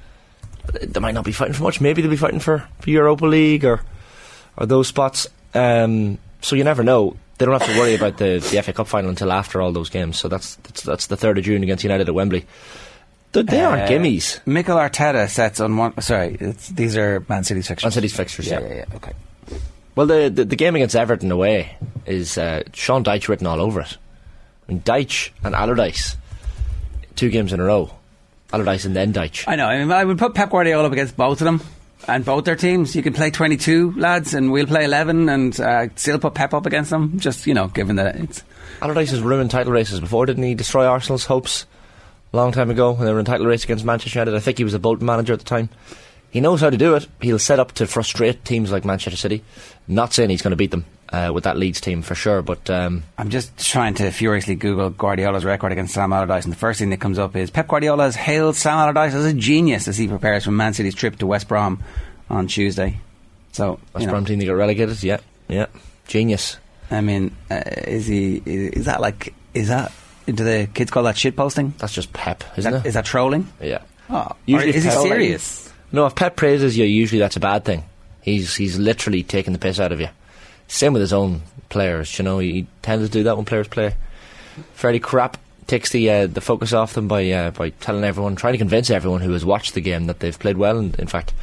They 0.81 0.99
might 0.99 1.13
not 1.13 1.23
be 1.23 1.31
fighting 1.31 1.53
for 1.53 1.63
much. 1.63 1.79
Maybe 1.79 2.01
they'll 2.01 2.11
be 2.11 2.17
fighting 2.17 2.39
for, 2.39 2.67
for 2.81 2.89
Europa 2.89 3.25
League 3.25 3.63
or 3.65 3.81
or 4.57 4.65
those 4.65 4.87
spots. 4.87 5.27
Um, 5.53 6.17
so 6.41 6.55
you 6.55 6.63
never 6.63 6.83
know. 6.83 7.15
They 7.37 7.45
don't 7.45 7.57
have 7.59 7.71
to 7.71 7.79
worry 7.79 7.93
about 7.93 8.17
the, 8.17 8.39
the 8.51 8.61
FA 8.63 8.73
Cup 8.73 8.87
final 8.87 9.11
until 9.11 9.31
after 9.31 9.61
all 9.61 9.71
those 9.71 9.89
games. 9.91 10.17
So 10.17 10.27
that's 10.27 10.55
that's, 10.55 10.81
that's 10.81 11.07
the 11.07 11.15
third 11.15 11.37
of 11.37 11.43
June 11.45 11.61
against 11.63 11.83
United 11.83 12.09
at 12.09 12.15
Wembley. 12.15 12.45
They, 13.33 13.43
they 13.43 13.63
aren't 13.63 13.83
Uh, 13.83 13.87
gimmies. 13.87 14.39
Mikel 14.47 14.75
Arteta 14.77 15.29
sets 15.29 15.59
on 15.59 15.77
one. 15.77 16.01
Sorry, 16.01 16.35
these 16.71 16.97
are 16.97 17.23
Man 17.29 17.43
City's 17.43 17.67
fixtures. 17.67 17.85
Man 17.85 17.91
City's 17.91 18.15
fixtures, 18.15 18.47
Yeah, 18.47 18.59
yeah. 18.61 18.67
yeah, 18.67 18.75
yeah. 18.89 18.95
Okay. 18.95 19.13
Well, 19.97 20.05
the, 20.05 20.29
the 20.29 20.45
the 20.45 20.55
game 20.55 20.75
against 20.75 20.95
Everton 20.95 21.31
away 21.31 21.75
is 22.05 22.37
uh, 22.37 22.61
Sean 22.71 23.03
Dyche 23.03 23.29
written 23.29 23.47
all 23.47 23.59
over 23.59 23.81
it. 23.81 23.97
I 24.67 24.71
mean, 24.71 24.81
Dyche 24.81 25.31
and 25.43 25.55
Allardyce, 25.55 26.15
two 27.15 27.31
games 27.31 27.51
in 27.51 27.59
a 27.59 27.63
row. 27.63 27.89
Allardyce 28.53 28.85
and 28.85 28.95
then 28.95 29.11
Dyche. 29.11 29.45
I 29.47 29.55
know. 29.55 29.65
I 29.65 29.79
mean, 29.79 29.91
I 29.91 30.05
would 30.05 30.19
put 30.19 30.35
Pep 30.35 30.51
Guardiola 30.51 30.85
up 30.85 30.91
against 30.91 31.17
both 31.17 31.41
of 31.41 31.45
them 31.45 31.61
and 32.07 32.23
both 32.23 32.45
their 32.45 32.55
teams. 32.55 32.95
You 32.95 33.01
can 33.01 33.13
play 33.13 33.31
22 33.31 33.95
lads, 33.97 34.35
and 34.35 34.51
we'll 34.51 34.67
play 34.67 34.85
11, 34.85 35.29
and 35.29 35.59
uh, 35.59 35.87
still 35.95 36.19
put 36.19 36.35
Pep 36.35 36.53
up 36.53 36.67
against 36.67 36.91
them. 36.91 37.17
Just 37.17 37.47
you 37.47 37.55
know, 37.55 37.67
given 37.67 37.95
that 37.95 38.17
it's 38.17 38.43
Allardyce 38.83 39.09
has 39.09 39.21
ruined 39.21 39.49
title 39.49 39.73
races 39.73 39.99
before, 39.99 40.27
didn't 40.27 40.43
he? 40.43 40.53
Destroy 40.53 40.85
Arsenal's 40.85 41.25
hopes 41.25 41.65
a 42.33 42.37
long 42.37 42.51
time 42.51 42.69
ago 42.69 42.91
when 42.91 43.07
they 43.07 43.13
were 43.13 43.19
in 43.19 43.25
title 43.25 43.47
race 43.47 43.63
against 43.63 43.83
Manchester 43.83 44.19
United. 44.19 44.37
I 44.37 44.41
think 44.41 44.59
he 44.59 44.63
was 44.63 44.75
a 44.75 44.79
Bolton 44.79 45.07
manager 45.07 45.33
at 45.33 45.39
the 45.39 45.45
time. 45.45 45.69
He 46.31 46.41
knows 46.41 46.61
how 46.61 46.69
to 46.69 46.77
do 46.77 46.95
it. 46.95 47.07
He'll 47.21 47.39
set 47.39 47.59
up 47.59 47.71
to 47.73 47.87
frustrate 47.87 48.43
teams 48.45 48.71
like 48.71 48.85
Manchester 48.85 49.17
City. 49.17 49.43
Not 49.87 50.13
saying 50.13 50.29
he's 50.29 50.41
going 50.41 50.51
to 50.51 50.57
beat 50.57 50.71
them 50.71 50.85
uh, 51.09 51.31
with 51.33 51.45
that 51.45 51.57
Leeds 51.57 51.79
team 51.79 52.01
for 52.01 52.15
sure, 52.15 52.41
but 52.41 52.69
um, 52.69 53.03
I'm 53.17 53.29
just 53.29 53.57
trying 53.65 53.93
to 53.95 54.11
furiously 54.11 54.55
Google 54.55 54.89
Guardiola's 54.89 55.45
record 55.45 55.71
against 55.71 55.93
Sam 55.93 56.11
Allardyce, 56.11 56.43
and 56.43 56.51
the 56.51 56.57
first 56.57 56.79
thing 56.79 56.89
that 56.89 56.99
comes 56.99 57.17
up 57.17 57.35
is 57.35 57.49
Pep 57.49 57.67
Guardiola 57.69 58.03
has 58.03 58.15
hailed 58.15 58.55
Sam 58.57 58.77
Allardyce 58.77 59.13
as 59.13 59.25
a 59.25 59.33
genius 59.33 59.87
as 59.87 59.97
he 59.97 60.07
prepares 60.07 60.43
for 60.43 60.51
Man 60.51 60.73
City's 60.73 60.95
trip 60.95 61.15
to 61.19 61.27
West 61.27 61.47
Brom 61.47 61.81
on 62.29 62.47
Tuesday. 62.47 62.99
So, 63.53 63.79
West 63.93 64.01
you 64.01 64.07
know, 64.07 64.11
Brom 64.11 64.25
team 64.25 64.39
they 64.39 64.45
got 64.45 64.53
relegated. 64.53 65.01
Yeah, 65.01 65.19
yeah, 65.47 65.67
genius. 66.07 66.57
I 66.91 67.01
mean, 67.01 67.35
uh, 67.49 67.61
is 67.65 68.05
he? 68.07 68.41
Is, 68.45 68.71
is 68.73 68.85
that 68.85 68.99
like? 68.99 69.33
Is 69.53 69.69
that? 69.69 69.91
Do 70.25 70.33
the 70.33 70.67
kids 70.73 70.91
call 70.91 71.03
that 71.03 71.17
shit 71.17 71.37
posting? 71.37 71.73
That's 71.77 71.93
just 71.93 72.11
Pep, 72.11 72.43
Is 72.53 72.59
isn't 72.59 72.71
that, 72.73 72.85
it? 72.85 72.89
is 72.89 72.93
that 72.95 73.05
trolling? 73.05 73.47
yeah. 73.61 73.81
Oh, 74.09 74.31
is 74.45 74.83
he 74.83 74.89
serious? 74.91 75.66
No, 75.91 76.05
if 76.05 76.15
Pep 76.15 76.35
praises 76.35 76.77
you, 76.77 76.85
usually 76.85 77.19
that's 77.19 77.35
a 77.37 77.39
bad 77.41 77.63
thing. 77.65 77.83
He's 78.21 78.55
he's 78.55 78.77
literally 78.77 79.23
taking 79.23 79.53
the 79.53 79.59
piss 79.59 79.79
out 79.79 79.91
of 79.91 79.99
you. 80.01 80.09
Same 80.67 80.93
with 80.93 81.01
his 81.01 81.13
own 81.13 81.41
players. 81.69 82.17
You 82.19 82.25
know, 82.25 82.39
he 82.39 82.67
tends 82.81 83.07
to 83.07 83.11
do 83.11 83.23
that 83.23 83.37
when 83.37 83.45
players 83.45 83.67
play 83.67 83.95
fairly 84.73 84.99
crap. 84.99 85.37
Takes 85.67 85.91
the 85.91 86.09
uh, 86.09 86.27
the 86.27 86.41
focus 86.41 86.73
off 86.73 86.93
them 86.93 87.07
by 87.07 87.29
uh, 87.31 87.51
by 87.51 87.69
telling 87.69 88.03
everyone, 88.03 88.35
trying 88.35 88.53
to 88.53 88.57
convince 88.57 88.89
everyone 88.89 89.21
who 89.21 89.31
has 89.33 89.45
watched 89.45 89.73
the 89.73 89.81
game 89.81 90.05
that 90.07 90.19
they've 90.19 90.37
played 90.37 90.57
well. 90.57 90.77
In 90.79 91.07
fact, 91.07 91.33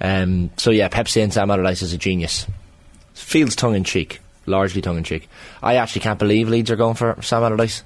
Um, 0.00 0.50
so 0.56 0.70
yeah, 0.70 0.88
Pep 0.88 1.08
saying 1.08 1.32
Sam 1.32 1.50
Allardyce 1.50 1.82
is 1.82 1.92
a 1.92 1.98
genius. 1.98 2.46
Feels 3.14 3.54
tongue 3.54 3.74
in 3.74 3.84
cheek, 3.84 4.20
largely 4.46 4.80
tongue 4.80 4.96
in 4.96 5.04
cheek. 5.04 5.28
I 5.62 5.76
actually 5.76 6.00
can't 6.00 6.18
believe 6.18 6.48
Leeds 6.48 6.70
are 6.70 6.76
going 6.76 6.94
for 6.94 7.16
Sam 7.22 7.42
Allardyce. 7.42 7.82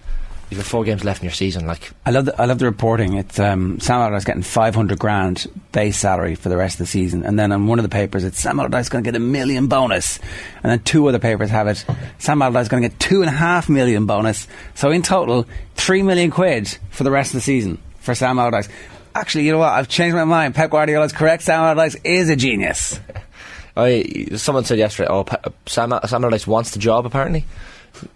You've 0.50 0.60
got 0.60 0.66
four 0.66 0.84
games 0.84 1.04
left 1.04 1.20
in 1.20 1.24
your 1.24 1.32
season. 1.32 1.66
Like 1.66 1.90
I 2.04 2.10
love 2.10 2.26
the, 2.26 2.40
I 2.40 2.44
love 2.44 2.58
the 2.58 2.66
reporting. 2.66 3.14
It's 3.14 3.38
um, 3.38 3.80
Sam 3.80 4.00
Allardyce 4.00 4.24
getting 4.24 4.42
500 4.42 4.98
grand 4.98 5.46
base 5.72 5.96
salary 5.96 6.34
for 6.34 6.48
the 6.48 6.56
rest 6.56 6.74
of 6.74 6.78
the 6.78 6.86
season, 6.86 7.24
and 7.24 7.38
then 7.38 7.50
on 7.52 7.66
one 7.66 7.78
of 7.78 7.82
the 7.82 7.88
papers 7.88 8.24
it's 8.24 8.38
Sam 8.38 8.60
Allardyce 8.60 8.88
going 8.88 9.02
to 9.02 9.10
get 9.10 9.16
a 9.16 9.20
million 9.20 9.66
bonus, 9.66 10.18
and 10.62 10.70
then 10.70 10.80
two 10.80 11.06
other 11.08 11.18
papers 11.18 11.50
have 11.50 11.66
it 11.66 11.84
Sam 12.18 12.42
Allardyce 12.42 12.68
going 12.68 12.82
to 12.82 12.88
get 12.88 13.00
two 13.00 13.22
and 13.22 13.28
a 13.28 13.32
half 13.34 13.68
million 13.68 14.06
bonus. 14.06 14.46
So 14.74 14.90
in 14.90 15.02
total, 15.02 15.46
three 15.74 16.02
million 16.02 16.30
quid 16.30 16.68
for 16.90 17.04
the 17.04 17.10
rest 17.10 17.30
of 17.30 17.38
the 17.38 17.42
season 17.42 17.78
for 18.00 18.14
Sam 18.14 18.38
Allardyce. 18.38 18.68
Actually, 19.14 19.44
you 19.44 19.52
know 19.52 19.58
what? 19.58 19.72
I've 19.72 19.88
changed 19.88 20.16
my 20.16 20.24
mind. 20.24 20.54
Pep 20.54 20.70
Guardiola's 20.70 21.12
correct. 21.12 21.42
Sam 21.42 21.60
Allardyce 21.60 21.96
is 22.04 22.28
a 22.28 22.36
genius. 22.36 22.98
I, 23.76 24.28
someone 24.36 24.64
said 24.64 24.78
yesterday, 24.78 25.08
oh, 25.10 25.24
Sam, 25.66 25.92
Sam 26.06 26.24
Allardyce 26.24 26.46
wants 26.46 26.72
the 26.72 26.78
job. 26.78 27.06
Apparently, 27.06 27.44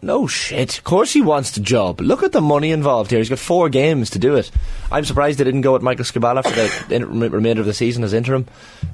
no 0.03 0.27
shit. 0.27 0.79
Of 0.79 0.85
course 0.85 1.13
he 1.13 1.21
wants 1.21 1.53
the 1.53 1.61
job. 1.61 2.01
Look 2.01 2.23
at 2.23 2.33
the 2.33 2.41
money 2.41 2.71
involved 2.73 3.11
here. 3.11 3.19
He's 3.19 3.29
got 3.29 3.39
four 3.39 3.69
games 3.69 4.11
to 4.11 4.19
do 4.19 4.37
it. 4.37 4.51
I'm 4.91 5.05
surprised 5.05 5.39
they 5.39 5.45
didn't 5.45 5.63
go 5.63 5.73
with 5.73 5.83
Michael 5.83 6.05
Skubala 6.05 6.43
for 6.43 6.51
the 6.51 6.95
in- 6.95 7.31
remainder 7.31 7.61
of 7.61 7.67
the 7.67 7.75
season 7.75 8.05
as 8.05 8.13
interim. 8.13 8.47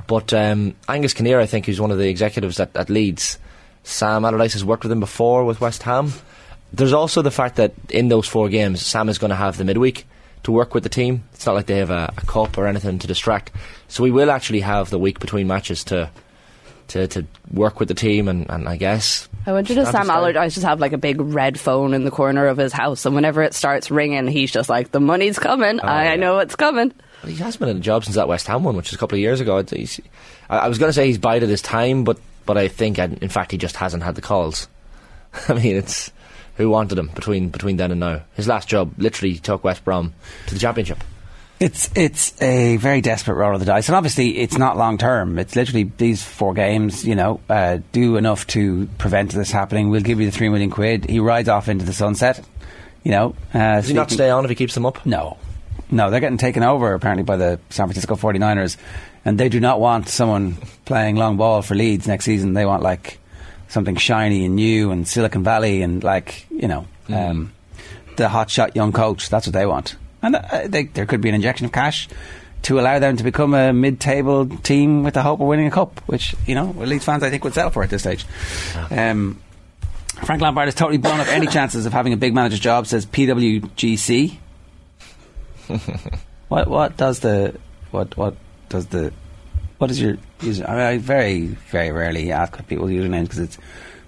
But 0.06 0.32
um, 0.32 0.74
Angus 0.88 1.14
Kinnear, 1.14 1.40
I 1.40 1.46
think, 1.46 1.66
who's 1.66 1.80
one 1.80 1.90
of 1.90 1.98
the 1.98 2.08
executives 2.08 2.60
at, 2.60 2.76
at 2.76 2.90
Leeds, 2.90 3.38
Sam 3.82 4.24
Allardyce 4.24 4.54
has 4.54 4.64
worked 4.64 4.82
with 4.82 4.92
him 4.92 5.00
before 5.00 5.44
with 5.44 5.60
West 5.60 5.82
Ham. 5.84 6.12
There's 6.72 6.92
also 6.92 7.22
the 7.22 7.30
fact 7.30 7.56
that 7.56 7.72
in 7.90 8.08
those 8.08 8.26
four 8.26 8.48
games, 8.48 8.84
Sam 8.84 9.08
is 9.08 9.18
going 9.18 9.30
to 9.30 9.36
have 9.36 9.56
the 9.56 9.64
midweek 9.64 10.06
to 10.42 10.52
work 10.52 10.74
with 10.74 10.82
the 10.82 10.88
team. 10.88 11.24
It's 11.32 11.46
not 11.46 11.54
like 11.54 11.66
they 11.66 11.78
have 11.78 11.90
a, 11.90 12.12
a 12.16 12.26
cup 12.26 12.58
or 12.58 12.66
anything 12.66 12.98
to 12.98 13.06
distract. 13.06 13.52
So 13.88 14.02
we 14.02 14.10
will 14.10 14.30
actually 14.30 14.60
have 14.60 14.90
the 14.90 14.98
week 14.98 15.20
between 15.20 15.46
matches 15.46 15.84
to 15.84 16.10
to, 16.88 17.06
to 17.08 17.24
work 17.50 17.80
with 17.80 17.88
the 17.88 17.94
team 17.94 18.28
and, 18.28 18.48
and 18.50 18.68
I 18.68 18.76
guess 18.76 19.26
I 19.46 19.52
wonder 19.52 19.74
does 19.74 19.88
Stand 19.88 20.06
Sam 20.06 20.06
to. 20.06 20.12
Allardyce 20.12 20.54
just 20.54 20.66
have 20.66 20.80
like 20.80 20.92
a 20.92 20.98
big 20.98 21.20
red 21.20 21.60
phone 21.60 21.92
in 21.94 22.04
the 22.04 22.10
corner 22.10 22.46
of 22.46 22.56
his 22.56 22.72
house, 22.72 23.04
and 23.04 23.14
whenever 23.14 23.42
it 23.42 23.54
starts 23.54 23.90
ringing, 23.90 24.26
he's 24.26 24.50
just 24.50 24.68
like, 24.68 24.90
"The 24.90 25.00
money's 25.00 25.38
coming. 25.38 25.80
Oh, 25.80 25.86
I, 25.86 26.00
Oh, 26.00 26.04
yeah. 26.04 26.10
I 26.12 26.16
know 26.16 26.38
it's 26.38 26.56
coming." 26.56 26.92
Well, 27.22 27.32
he 27.32 27.42
has 27.42 27.56
been 27.56 27.68
in 27.68 27.76
a 27.76 27.80
job 27.80 28.04
since 28.04 28.16
that 28.16 28.28
West 28.28 28.46
Ham 28.46 28.64
one, 28.64 28.76
which 28.76 28.88
is 28.88 28.94
a 28.94 28.98
couple 28.98 29.16
of 29.16 29.20
years 29.20 29.40
ago. 29.40 29.62
He's, 29.62 30.00
I, 30.48 30.68
was 30.68 30.78
going 30.78 30.88
to 30.88 30.92
say 30.92 31.06
he's 31.06 31.18
bided 31.18 31.48
his 31.48 31.62
time, 31.62 32.04
but 32.04 32.18
but 32.46 32.56
I 32.56 32.68
think, 32.68 32.98
in 32.98 33.28
fact, 33.28 33.52
he 33.52 33.58
just 33.58 33.76
hasn't 33.76 34.02
had 34.02 34.14
the 34.14 34.22
calls. 34.22 34.68
I 35.48 35.54
mean, 35.54 35.76
it's 35.76 36.10
who 36.56 36.70
wanted 36.70 36.98
him 36.98 37.08
between 37.08 37.48
between 37.48 37.76
then 37.76 37.90
and 37.90 38.00
now. 38.00 38.22
His 38.34 38.48
last 38.48 38.68
job 38.68 38.94
literally 38.98 39.36
took 39.36 39.64
West 39.64 39.84
Brom 39.84 40.14
to 40.46 40.54
the 40.54 40.60
championship. 40.60 41.02
It's 41.64 41.90
it's 41.94 42.42
a 42.42 42.76
very 42.76 43.00
desperate 43.00 43.36
roll 43.36 43.54
of 43.54 43.60
the 43.60 43.64
dice, 43.64 43.88
and 43.88 43.96
obviously 43.96 44.36
it's 44.36 44.58
not 44.58 44.76
long 44.76 44.98
term. 44.98 45.38
It's 45.38 45.56
literally 45.56 45.84
these 45.96 46.22
four 46.22 46.52
games. 46.52 47.06
You 47.06 47.14
know, 47.14 47.40
uh, 47.48 47.78
do 47.92 48.18
enough 48.18 48.46
to 48.48 48.86
prevent 48.98 49.32
this 49.32 49.50
happening. 49.50 49.88
We'll 49.88 50.02
give 50.02 50.20
you 50.20 50.26
the 50.26 50.36
three 50.36 50.50
million 50.50 50.68
quid. 50.68 51.08
He 51.08 51.20
rides 51.20 51.48
off 51.48 51.70
into 51.70 51.86
the 51.86 51.94
sunset. 51.94 52.46
You 53.02 53.12
know, 53.12 53.34
uh, 53.54 53.76
Does 53.76 53.88
he 53.88 53.94
not 53.94 54.10
stay 54.10 54.28
on 54.28 54.44
if 54.44 54.50
he 54.50 54.54
keeps 54.54 54.74
them 54.74 54.84
up? 54.84 55.06
No, 55.06 55.38
no, 55.90 56.10
they're 56.10 56.20
getting 56.20 56.36
taken 56.36 56.62
over 56.62 56.92
apparently 56.92 57.24
by 57.24 57.36
the 57.36 57.58
San 57.70 57.86
Francisco 57.86 58.14
49ers, 58.14 58.76
and 59.24 59.40
they 59.40 59.48
do 59.48 59.58
not 59.58 59.80
want 59.80 60.08
someone 60.10 60.58
playing 60.84 61.16
long 61.16 61.38
ball 61.38 61.62
for 61.62 61.74
Leeds 61.74 62.06
next 62.06 62.26
season. 62.26 62.52
They 62.52 62.66
want 62.66 62.82
like 62.82 63.18
something 63.68 63.96
shiny 63.96 64.44
and 64.44 64.56
new 64.56 64.90
and 64.90 65.08
Silicon 65.08 65.42
Valley 65.42 65.80
and 65.80 66.04
like 66.04 66.46
you 66.50 66.68
know 66.68 66.86
um, 67.08 67.54
the 68.16 68.28
hotshot 68.28 68.74
young 68.74 68.92
coach. 68.92 69.30
That's 69.30 69.46
what 69.46 69.54
they 69.54 69.64
want, 69.64 69.96
and 70.24 70.36
uh, 70.36 70.66
they, 70.66 70.84
there 70.84 71.06
could 71.06 71.20
be 71.20 71.28
an 71.28 71.34
injection 71.34 71.66
of 71.66 71.72
cash. 71.72 72.08
To 72.62 72.80
allow 72.80 72.98
them 72.98 73.18
to 73.18 73.24
become 73.24 73.52
a 73.52 73.74
mid-table 73.74 74.46
team 74.46 75.02
with 75.02 75.12
the 75.12 75.22
hope 75.22 75.38
of 75.38 75.46
winning 75.46 75.66
a 75.66 75.70
cup, 75.70 76.00
which 76.06 76.34
you 76.46 76.54
know 76.54 76.70
Leeds 76.78 77.04
fans 77.04 77.22
I 77.22 77.28
think 77.28 77.44
would 77.44 77.52
settle 77.52 77.70
for 77.70 77.82
at 77.82 77.90
this 77.90 78.00
stage. 78.00 78.24
Um, 78.90 79.38
Frank 80.24 80.40
Lampard 80.40 80.68
has 80.68 80.74
totally 80.74 80.96
blown 80.96 81.20
up 81.20 81.28
any 81.28 81.46
chances 81.46 81.84
of 81.84 81.92
having 81.92 82.14
a 82.14 82.16
big 82.16 82.32
manager's 82.32 82.60
job, 82.60 82.86
says 82.86 83.04
PWGC. 83.04 84.38
what 86.48 86.68
what 86.68 86.96
does 86.96 87.20
the 87.20 87.54
what 87.90 88.16
what 88.16 88.34
does 88.70 88.86
the 88.86 89.12
what 89.76 89.90
is 89.90 90.00
your 90.00 90.16
user? 90.40 90.64
I, 90.66 90.72
mean, 90.72 90.80
I 90.80 90.96
very 90.96 91.46
very 91.70 91.92
rarely 91.92 92.32
ask 92.32 92.66
people's 92.66 92.90
usernames 92.90 93.24
because 93.24 93.40
it's, 93.40 93.58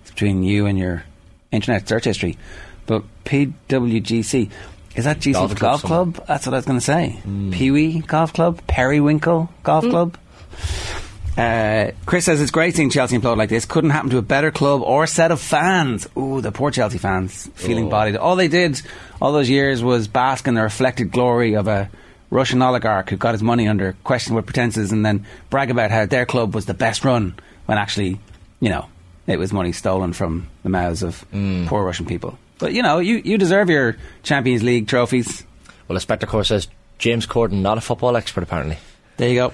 it's 0.00 0.10
between 0.12 0.42
you 0.42 0.64
and 0.64 0.78
your 0.78 1.04
internet 1.52 1.86
search 1.86 2.04
history. 2.04 2.38
But 2.86 3.02
PWGC 3.24 4.50
is 4.96 5.04
that 5.04 5.18
GC 5.18 5.34
Golf 5.34 5.50
for 5.50 5.56
club 5.56 5.70
Golf 5.70 5.80
somewhere. 5.82 6.12
Club? 6.12 6.26
That's 6.26 6.46
what 6.46 6.54
I 6.54 6.58
was 6.58 6.66
going 6.66 6.78
to 6.78 6.84
say. 6.84 7.20
Hmm. 7.22 7.50
Pee 7.50 7.70
Wee 7.70 8.00
Golf 8.00 8.32
Club, 8.32 8.60
Periwinkle 8.66 9.48
Golf 9.62 9.84
hmm. 9.84 9.90
Club. 9.90 10.18
Uh, 11.36 11.90
Chris 12.06 12.24
says 12.24 12.40
it's 12.40 12.50
great 12.50 12.74
seeing 12.74 12.88
Chelsea 12.88 13.18
implode 13.18 13.36
like 13.36 13.50
this. 13.50 13.66
Couldn't 13.66 13.90
happen 13.90 14.08
to 14.10 14.18
a 14.18 14.22
better 14.22 14.50
club 14.50 14.80
or 14.80 15.06
set 15.06 15.30
of 15.30 15.40
fans. 15.40 16.08
Ooh, 16.16 16.40
the 16.40 16.50
poor 16.50 16.70
Chelsea 16.70 16.96
fans 16.96 17.48
feeling 17.54 17.86
oh. 17.86 17.90
bodied. 17.90 18.16
All 18.16 18.36
they 18.36 18.48
did 18.48 18.80
all 19.20 19.32
those 19.32 19.50
years 19.50 19.84
was 19.84 20.08
bask 20.08 20.48
in 20.48 20.54
the 20.54 20.62
reflected 20.62 21.12
glory 21.12 21.54
of 21.54 21.68
a 21.68 21.90
Russian 22.30 22.62
oligarch 22.62 23.10
who 23.10 23.16
got 23.16 23.34
his 23.34 23.42
money 23.42 23.68
under 23.68 23.94
questionable 24.02 24.42
pretenses 24.42 24.92
and 24.92 25.04
then 25.04 25.26
brag 25.50 25.70
about 25.70 25.90
how 25.90 26.06
their 26.06 26.24
club 26.24 26.54
was 26.54 26.64
the 26.64 26.74
best 26.74 27.04
run 27.04 27.34
when 27.66 27.76
actually, 27.76 28.18
you 28.60 28.70
know, 28.70 28.86
it 29.26 29.38
was 29.38 29.52
money 29.52 29.72
stolen 29.72 30.14
from 30.14 30.48
the 30.62 30.70
mouths 30.70 31.02
of 31.02 31.20
hmm. 31.24 31.66
poor 31.66 31.84
Russian 31.84 32.06
people. 32.06 32.38
But 32.58 32.72
you 32.72 32.82
know, 32.82 32.98
you, 32.98 33.16
you 33.16 33.38
deserve 33.38 33.70
your 33.70 33.96
Champions 34.22 34.62
League 34.62 34.88
trophies. 34.88 35.44
Well, 35.88 35.96
Inspector 35.96 36.26
Core 36.26 36.44
says 36.44 36.68
James 36.98 37.26
Corden 37.26 37.62
not 37.62 37.78
a 37.78 37.80
football 37.80 38.16
expert 38.16 38.42
apparently. 38.42 38.78
There 39.16 39.28
you 39.28 39.34
go. 39.34 39.52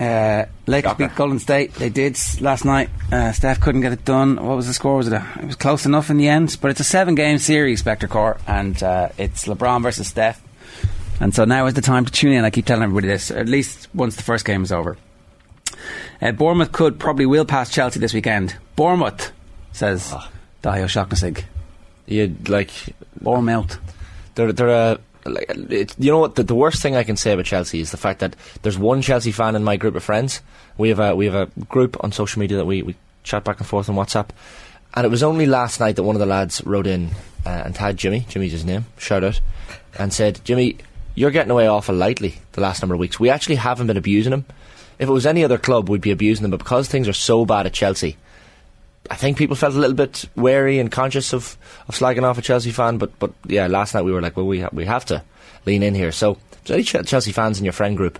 Uh, 0.00 0.46
Lakers 0.66 0.94
beat 0.94 1.14
Golden 1.14 1.38
State. 1.38 1.74
They 1.74 1.88
did 1.88 2.18
last 2.40 2.64
night. 2.64 2.90
Uh, 3.12 3.30
Steph 3.30 3.60
couldn't 3.60 3.82
get 3.82 3.92
it 3.92 4.04
done. 4.04 4.34
What 4.36 4.56
was 4.56 4.66
the 4.66 4.74
score? 4.74 4.96
Was 4.96 5.06
it? 5.06 5.12
A, 5.12 5.24
it 5.38 5.46
was 5.46 5.54
close 5.54 5.86
enough 5.86 6.10
in 6.10 6.16
the 6.16 6.26
end, 6.26 6.56
but 6.60 6.72
it's 6.72 6.80
a 6.80 6.84
seven-game 6.84 7.38
series, 7.38 7.80
Spectre 7.80 8.08
Core, 8.08 8.38
and 8.48 8.82
uh, 8.82 9.10
it's 9.16 9.46
LeBron 9.46 9.82
versus 9.82 10.08
Steph. 10.08 10.42
And 11.20 11.32
so 11.32 11.44
now 11.44 11.66
is 11.66 11.74
the 11.74 11.82
time 11.82 12.04
to 12.04 12.10
tune 12.10 12.32
in. 12.32 12.44
I 12.44 12.50
keep 12.50 12.66
telling 12.66 12.82
everybody 12.82 13.06
this, 13.06 13.30
at 13.30 13.48
least 13.48 13.88
once 13.94 14.16
the 14.16 14.24
first 14.24 14.44
game 14.44 14.64
is 14.64 14.72
over. 14.72 14.96
Uh, 16.20 16.32
Bournemouth 16.32 16.72
could 16.72 16.98
probably 16.98 17.26
will 17.26 17.44
pass 17.44 17.70
Chelsea 17.70 18.00
this 18.00 18.12
weekend. 18.12 18.56
Bournemouth 18.74 19.30
says 19.70 20.12
Dario 20.62 20.86
Shocknessig. 20.86 21.44
You 22.06 22.34
like 22.48 22.70
Bournemouth. 23.20 23.78
they're 24.34 24.52
they're 24.52 24.68
a 24.68 24.98
like 25.24 25.46
it, 25.48 25.94
you 25.98 26.10
know 26.10 26.18
what 26.18 26.34
the, 26.34 26.42
the 26.42 26.54
worst 26.54 26.82
thing 26.82 26.96
I 26.96 27.04
can 27.04 27.16
say 27.16 27.32
about 27.32 27.44
Chelsea 27.44 27.80
is 27.80 27.90
the 27.90 27.96
fact 27.96 28.20
that 28.20 28.34
there's 28.62 28.78
one 28.78 29.02
Chelsea 29.02 29.32
fan 29.32 29.54
in 29.54 29.64
my 29.64 29.76
group 29.76 29.94
of 29.94 30.02
friends. 30.02 30.40
We 30.76 30.88
have 30.88 30.98
a 30.98 31.14
we 31.14 31.26
have 31.26 31.34
a 31.34 31.60
group 31.64 32.02
on 32.02 32.12
social 32.12 32.40
media 32.40 32.56
that 32.56 32.66
we, 32.66 32.82
we 32.82 32.96
chat 33.22 33.44
back 33.44 33.58
and 33.58 33.66
forth 33.66 33.88
on 33.88 33.94
WhatsApp, 33.94 34.30
and 34.94 35.06
it 35.06 35.10
was 35.10 35.22
only 35.22 35.46
last 35.46 35.80
night 35.80 35.96
that 35.96 36.02
one 36.02 36.16
of 36.16 36.20
the 36.20 36.26
lads 36.26 36.64
wrote 36.64 36.86
in 36.86 37.10
uh, 37.46 37.62
and 37.64 37.74
tagged 37.74 37.98
Jimmy. 37.98 38.26
Jimmy's 38.28 38.52
his 38.52 38.64
name. 38.64 38.86
Shout 38.98 39.22
out, 39.22 39.40
and 39.98 40.12
said, 40.12 40.40
Jimmy, 40.44 40.78
you're 41.14 41.30
getting 41.30 41.50
away 41.50 41.68
awful 41.68 41.94
lightly 41.94 42.36
the 42.52 42.60
last 42.60 42.82
number 42.82 42.94
of 42.94 43.00
weeks. 43.00 43.20
We 43.20 43.30
actually 43.30 43.56
haven't 43.56 43.86
been 43.86 43.96
abusing 43.96 44.32
him. 44.32 44.44
If 44.98 45.08
it 45.08 45.12
was 45.12 45.26
any 45.26 45.44
other 45.44 45.58
club, 45.58 45.88
we'd 45.88 46.00
be 46.00 46.10
abusing 46.10 46.42
them, 46.42 46.50
but 46.50 46.58
because 46.58 46.88
things 46.88 47.08
are 47.08 47.12
so 47.12 47.44
bad 47.44 47.66
at 47.66 47.72
Chelsea. 47.72 48.16
I 49.10 49.16
think 49.16 49.36
people 49.36 49.56
felt 49.56 49.74
a 49.74 49.78
little 49.78 49.96
bit 49.96 50.24
wary 50.36 50.78
and 50.78 50.90
conscious 50.90 51.32
of, 51.32 51.56
of 51.88 51.96
slagging 51.96 52.22
off 52.22 52.38
a 52.38 52.42
Chelsea 52.42 52.70
fan, 52.70 52.98
but 52.98 53.18
but 53.18 53.32
yeah, 53.46 53.66
last 53.66 53.94
night 53.94 54.04
we 54.04 54.12
were 54.12 54.22
like, 54.22 54.36
well, 54.36 54.46
we 54.46 54.60
ha- 54.60 54.70
we 54.72 54.84
have 54.84 55.04
to 55.06 55.22
lean 55.66 55.82
in 55.82 55.94
here. 55.94 56.12
So, 56.12 56.38
if 56.64 56.70
any 56.70 56.82
Ch- 56.82 57.06
Chelsea 57.06 57.32
fans 57.32 57.58
in 57.58 57.64
your 57.64 57.72
friend 57.72 57.96
group, 57.96 58.18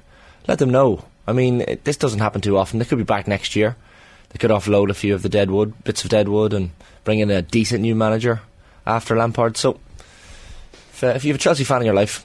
let 0.49 0.59
them 0.59 0.71
know. 0.71 1.05
I 1.27 1.33
mean, 1.33 1.61
it, 1.63 1.85
this 1.85 1.97
doesn't 1.97 2.19
happen 2.19 2.41
too 2.41 2.59
often. 2.59 2.79
They 2.79 2.85
could 2.85 2.99
be 2.99 3.05
back 3.05 3.29
next 3.29 3.55
year. 3.55 3.77
They 4.31 4.39
could 4.39 4.51
offload 4.51 4.91
a 4.91 4.95
few 4.95 5.15
of 5.15 5.23
the 5.23 5.29
dead 5.29 5.51
wood, 5.51 5.73
bits 5.85 6.03
of 6.05 6.11
dead 6.11 6.29
wood, 6.29 6.53
and 6.53 6.71
bring 7.05 7.21
in 7.21 7.31
a 7.31 7.43
decent 7.43 7.83
new 7.83 7.95
manager 7.95 8.41
after 8.85 9.17
Lampard. 9.17 9.57
So, 9.57 9.79
if, 10.93 11.05
uh, 11.05 11.09
if 11.09 11.25
you 11.25 11.33
have 11.33 11.41
a 11.41 11.43
Chelsea 11.43 11.65
fan 11.65 11.81
in 11.83 11.87
your 11.87 11.95
life, 11.95 12.25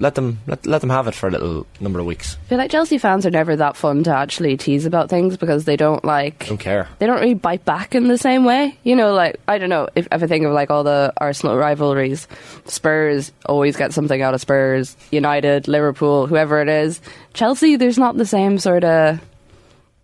let 0.00 0.14
them 0.14 0.38
let, 0.46 0.64
let 0.66 0.80
them 0.80 0.90
have 0.90 1.08
it 1.08 1.14
for 1.14 1.26
a 1.26 1.30
little 1.30 1.66
number 1.80 1.98
of 1.98 2.06
weeks. 2.06 2.36
I 2.44 2.48
feel 2.50 2.58
like 2.58 2.70
Chelsea 2.70 2.98
fans 2.98 3.26
are 3.26 3.30
never 3.30 3.56
that 3.56 3.76
fun 3.76 4.04
to 4.04 4.14
actually 4.14 4.56
tease 4.56 4.86
about 4.86 5.10
things 5.10 5.36
because 5.36 5.64
they 5.64 5.76
don't 5.76 6.04
like 6.04 6.46
Don't 6.46 6.58
care. 6.58 6.88
they 6.98 7.06
don't 7.06 7.20
really 7.20 7.34
bite 7.34 7.64
back 7.64 7.94
in 7.94 8.06
the 8.08 8.18
same 8.18 8.44
way. 8.44 8.78
You 8.84 8.94
know, 8.96 9.12
like 9.12 9.40
I 9.48 9.58
don't 9.58 9.70
know 9.70 9.88
if, 9.96 10.06
if 10.12 10.22
I 10.22 10.26
think 10.26 10.44
of 10.44 10.52
like 10.52 10.70
all 10.70 10.84
the 10.84 11.12
Arsenal 11.16 11.56
rivalries, 11.56 12.28
Spurs 12.66 13.32
always 13.46 13.76
get 13.76 13.92
something 13.92 14.22
out 14.22 14.34
of 14.34 14.40
Spurs, 14.40 14.96
United, 15.10 15.68
Liverpool, 15.68 16.26
whoever 16.26 16.60
it 16.60 16.68
is. 16.68 17.00
Chelsea, 17.34 17.76
there's 17.76 17.98
not 17.98 18.16
the 18.16 18.26
same 18.26 18.58
sort 18.58 18.84
of. 18.84 19.20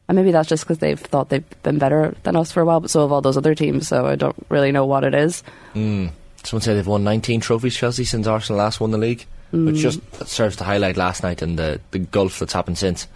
And 0.07 0.17
maybe 0.17 0.33
that's 0.33 0.51
just 0.51 0.65
because 0.65 0.81
they've 0.81 1.01
thought 1.01 1.31
they've 1.31 1.63
been 1.63 1.79
better 1.79 2.15
than 2.25 2.37
us 2.37 2.53
for 2.53 2.61
a 2.61 2.65
while, 2.67 2.81
but 2.81 2.91
so 2.91 3.01
have 3.01 3.13
all 3.13 3.23
those 3.23 3.39
other 3.39 3.55
teams. 3.55 3.89
So 3.89 4.05
I 4.05 4.17
don't 4.17 4.37
really 4.51 4.71
know 4.71 4.85
what 4.85 5.03
it 5.03 5.15
is. 5.15 5.43
Hmm. 5.73 6.09
Someone 6.43 6.61
said 6.61 6.77
they've 6.77 6.87
won 6.87 7.05
19 7.05 7.41
trophies, 7.41 7.75
Chelsea, 7.75 8.05
since 8.05 8.27
Arsenal 8.27 8.59
last 8.59 8.81
won 8.81 8.91
the 8.91 8.99
league, 8.99 9.25
which 9.51 9.77
just 9.77 10.01
serves 10.27 10.57
to 10.57 10.65
highlight 10.65 10.97
last 10.97 11.23
night 11.23 11.43
and 11.43 11.59
the, 11.59 11.81
the 11.93 12.01
gulf 12.01 12.39
that's 12.41 12.53
happened 12.53 12.79
since. 12.79 13.07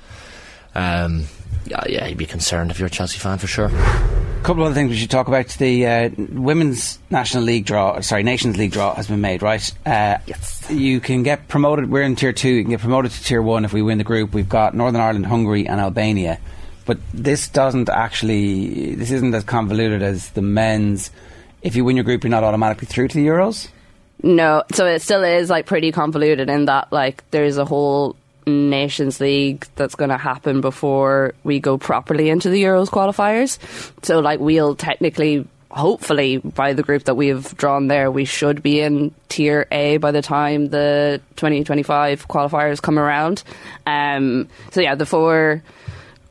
Um, 0.74 1.24
yeah, 1.66 1.82
yeah, 1.88 2.06
you'd 2.06 2.18
be 2.18 2.26
concerned 2.26 2.70
if 2.70 2.78
you're 2.78 2.86
a 2.86 2.90
Chelsea 2.90 3.18
fan 3.18 3.38
for 3.38 3.46
sure. 3.46 3.66
A 3.66 4.40
couple 4.42 4.62
of 4.62 4.66
other 4.66 4.74
things 4.74 4.90
we 4.90 4.96
should 4.96 5.10
talk 5.10 5.26
about. 5.26 5.48
The 5.48 5.86
uh, 5.86 6.10
women's 6.16 6.98
national 7.10 7.42
league 7.42 7.64
draw, 7.66 8.00
sorry, 8.00 8.22
Nations 8.22 8.56
League 8.56 8.70
draw 8.70 8.94
has 8.94 9.08
been 9.08 9.20
made, 9.20 9.42
right? 9.42 9.72
Uh, 9.84 10.18
Yes. 10.26 10.70
You 10.70 11.00
can 11.00 11.22
get 11.24 11.48
promoted. 11.48 11.90
We're 11.90 12.02
in 12.02 12.14
tier 12.14 12.32
two. 12.32 12.50
You 12.50 12.62
can 12.62 12.70
get 12.70 12.80
promoted 12.80 13.10
to 13.10 13.24
tier 13.24 13.42
one 13.42 13.64
if 13.64 13.72
we 13.72 13.82
win 13.82 13.98
the 13.98 14.04
group. 14.04 14.32
We've 14.32 14.48
got 14.48 14.74
Northern 14.74 15.00
Ireland, 15.00 15.26
Hungary, 15.26 15.66
and 15.66 15.80
Albania. 15.80 16.38
But 16.86 16.98
this 17.12 17.48
doesn't 17.48 17.88
actually. 17.88 18.94
This 18.94 19.10
isn't 19.10 19.34
as 19.34 19.44
convoluted 19.44 20.02
as 20.02 20.30
the 20.30 20.42
men's. 20.42 21.10
If 21.62 21.74
you 21.74 21.84
win 21.84 21.96
your 21.96 22.04
group, 22.04 22.22
you're 22.22 22.30
not 22.30 22.44
automatically 22.44 22.86
through 22.86 23.08
to 23.08 23.16
the 23.16 23.26
Euros. 23.26 23.68
No, 24.22 24.64
so 24.72 24.86
it 24.86 25.00
still 25.02 25.22
is 25.22 25.48
like 25.48 25.66
pretty 25.66 25.92
convoluted 25.92 26.50
in 26.50 26.64
that 26.64 26.92
like 26.92 27.28
there's 27.30 27.56
a 27.56 27.64
whole 27.64 28.16
Nations 28.46 29.20
League 29.20 29.66
that's 29.76 29.94
going 29.94 30.10
to 30.10 30.16
happen 30.16 30.60
before 30.60 31.34
we 31.44 31.60
go 31.60 31.78
properly 31.78 32.28
into 32.30 32.48
the 32.50 32.62
Euros 32.62 32.88
qualifiers. 32.88 33.58
So 34.04 34.20
like 34.20 34.40
we'll 34.40 34.74
technically 34.74 35.46
hopefully 35.70 36.38
by 36.38 36.72
the 36.72 36.82
group 36.82 37.04
that 37.04 37.14
we've 37.14 37.54
drawn 37.58 37.88
there 37.88 38.10
we 38.10 38.24
should 38.24 38.62
be 38.62 38.80
in 38.80 39.14
tier 39.28 39.66
A 39.70 39.98
by 39.98 40.12
the 40.12 40.22
time 40.22 40.68
the 40.70 41.20
2025 41.36 42.26
qualifiers 42.26 42.80
come 42.80 42.98
around. 42.98 43.42
Um 43.86 44.48
so 44.70 44.80
yeah, 44.80 44.94
the 44.94 45.06
four 45.06 45.62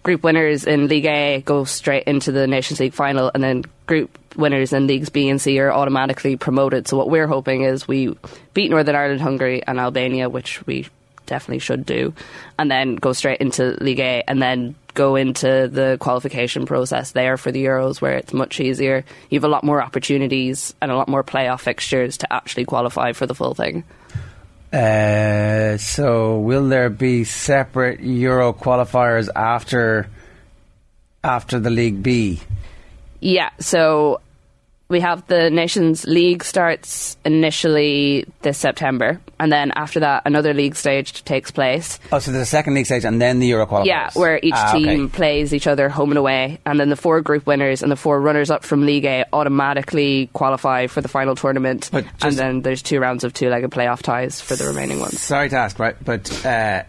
group 0.07 0.23
winners 0.23 0.65
in 0.65 0.87
League 0.87 1.05
A 1.05 1.41
go 1.45 1.65
straight 1.65 2.05
into 2.05 2.31
the 2.31 2.47
Nations 2.47 2.79
League 2.79 2.93
final, 2.93 3.29
and 3.33 3.43
then 3.43 3.63
group 3.87 4.17
winners 4.37 4.73
in 4.73 4.87
Leagues 4.87 5.09
B 5.09 5.29
and 5.29 5.41
C 5.41 5.59
are 5.59 5.71
automatically 5.71 6.37
promoted. 6.37 6.87
So 6.87 6.97
what 6.97 7.09
we're 7.09 7.27
hoping 7.27 7.63
is 7.63 7.87
we 7.87 8.15
beat 8.53 8.69
Northern 8.69 8.95
Ireland, 8.95 9.21
Hungary, 9.21 9.63
and 9.65 9.79
Albania, 9.79 10.29
which 10.29 10.65
we 10.65 10.87
definitely 11.25 11.59
should 11.59 11.85
do, 11.85 12.13
and 12.57 12.71
then 12.71 12.95
go 12.95 13.13
straight 13.13 13.41
into 13.41 13.77
League 13.81 13.99
A, 13.99 14.23
and 14.27 14.41
then 14.41 14.75
go 14.93 15.15
into 15.15 15.67
the 15.67 15.97
qualification 15.99 16.65
process 16.65 17.11
there 17.11 17.37
for 17.37 17.51
the 17.51 17.63
Euros, 17.65 18.01
where 18.01 18.13
it's 18.13 18.33
much 18.33 18.59
easier. 18.59 19.05
You 19.29 19.37
have 19.37 19.43
a 19.43 19.49
lot 19.49 19.63
more 19.63 19.81
opportunities 19.81 20.73
and 20.81 20.89
a 20.89 20.95
lot 20.95 21.07
more 21.07 21.23
playoff 21.23 21.59
fixtures 21.61 22.17
to 22.19 22.33
actually 22.33 22.65
qualify 22.65 23.11
for 23.11 23.27
the 23.27 23.35
full 23.35 23.53
thing. 23.53 23.83
Uh, 24.73 25.77
so 25.77 26.39
will 26.39 26.67
there 26.67 26.89
be 26.89 27.23
separate 27.23 27.99
Euro 28.01 28.53
qualifiers 28.53 29.29
after 29.33 30.07
after 31.23 31.59
the 31.59 31.69
League 31.69 32.01
B? 32.03 32.41
Yeah, 33.19 33.49
so 33.59 34.21
we 34.89 35.01
have 35.01 35.27
the 35.27 35.49
Nations 35.49 36.05
League 36.05 36.43
starts 36.43 37.17
initially 37.25 38.25
this 38.41 38.57
September, 38.57 39.19
and 39.39 39.51
then 39.51 39.71
after 39.75 39.99
that, 39.99 40.23
another 40.25 40.53
league 40.53 40.75
stage 40.75 41.23
takes 41.25 41.51
place. 41.51 41.99
Oh, 42.11 42.19
so 42.19 42.31
there's 42.31 42.43
a 42.43 42.45
second 42.49 42.73
league 42.75 42.85
stage 42.85 43.03
and 43.03 43.21
then 43.21 43.39
the 43.39 43.47
Euro 43.47 43.65
qualifiers. 43.65 43.85
Yeah, 43.85 44.09
where 44.13 44.39
each 44.41 44.53
Ah, 44.55 44.71
team 44.73 45.05
okay. 45.05 45.11
plays 45.15 45.53
each 45.53 45.67
other 45.67 45.89
home 45.89 46.11
and 46.11 46.17
away, 46.17 46.59
and 46.65 46.79
then 46.79 46.89
the 46.89 46.95
four 46.95 47.21
group 47.21 47.45
winners 47.45 47.83
and 47.83 47.91
the 47.91 47.95
four 47.97 48.21
runners 48.21 48.49
up 48.49 48.63
from 48.63 48.85
League 48.85 49.05
A 49.05 49.25
automatically 49.33 50.29
qualify 50.33 50.87
for 50.87 51.01
the 51.01 51.09
final 51.09 51.35
tournament. 51.35 51.89
But 51.91 52.05
and 52.21 52.35
then 52.37 52.61
there's 52.61 52.81
two 52.81 52.99
rounds 52.99 53.23
of 53.23 53.33
two-legged 53.33 53.71
playoff 53.71 54.01
ties 54.01 54.39
for 54.39 54.55
the 54.55 54.65
remaining 54.65 54.99
ones. 54.99 55.19
Sorry 55.21 55.49
to 55.49 55.55
ask, 55.57 55.79
right? 55.79 55.95
But 56.03 56.45
uh, 56.45 56.83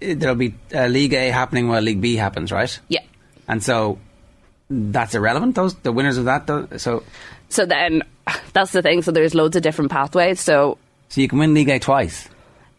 there'll 0.00 0.36
be 0.36 0.54
uh, 0.74 0.86
League 0.86 1.12
A 1.12 1.28
happening 1.30 1.68
while 1.68 1.82
League 1.82 2.00
B 2.00 2.16
happens, 2.16 2.50
right? 2.50 2.78
Yeah. 2.88 3.00
And 3.46 3.62
so 3.62 3.98
that's 4.70 5.14
irrelevant. 5.14 5.54
Those 5.54 5.74
the 5.74 5.92
winners 5.92 6.16
of 6.16 6.24
that. 6.24 6.46
Though, 6.46 6.66
so 6.78 7.02
So 7.52 7.66
then 7.66 8.02
that's 8.52 8.72
the 8.72 8.82
thing. 8.82 9.02
So 9.02 9.12
there's 9.12 9.34
loads 9.34 9.56
of 9.56 9.62
different 9.62 9.90
pathways. 9.90 10.40
So 10.40 10.78
so 11.08 11.20
you 11.20 11.28
can 11.28 11.38
win 11.38 11.54
League 11.54 11.68
A 11.68 11.78
twice. 11.78 12.28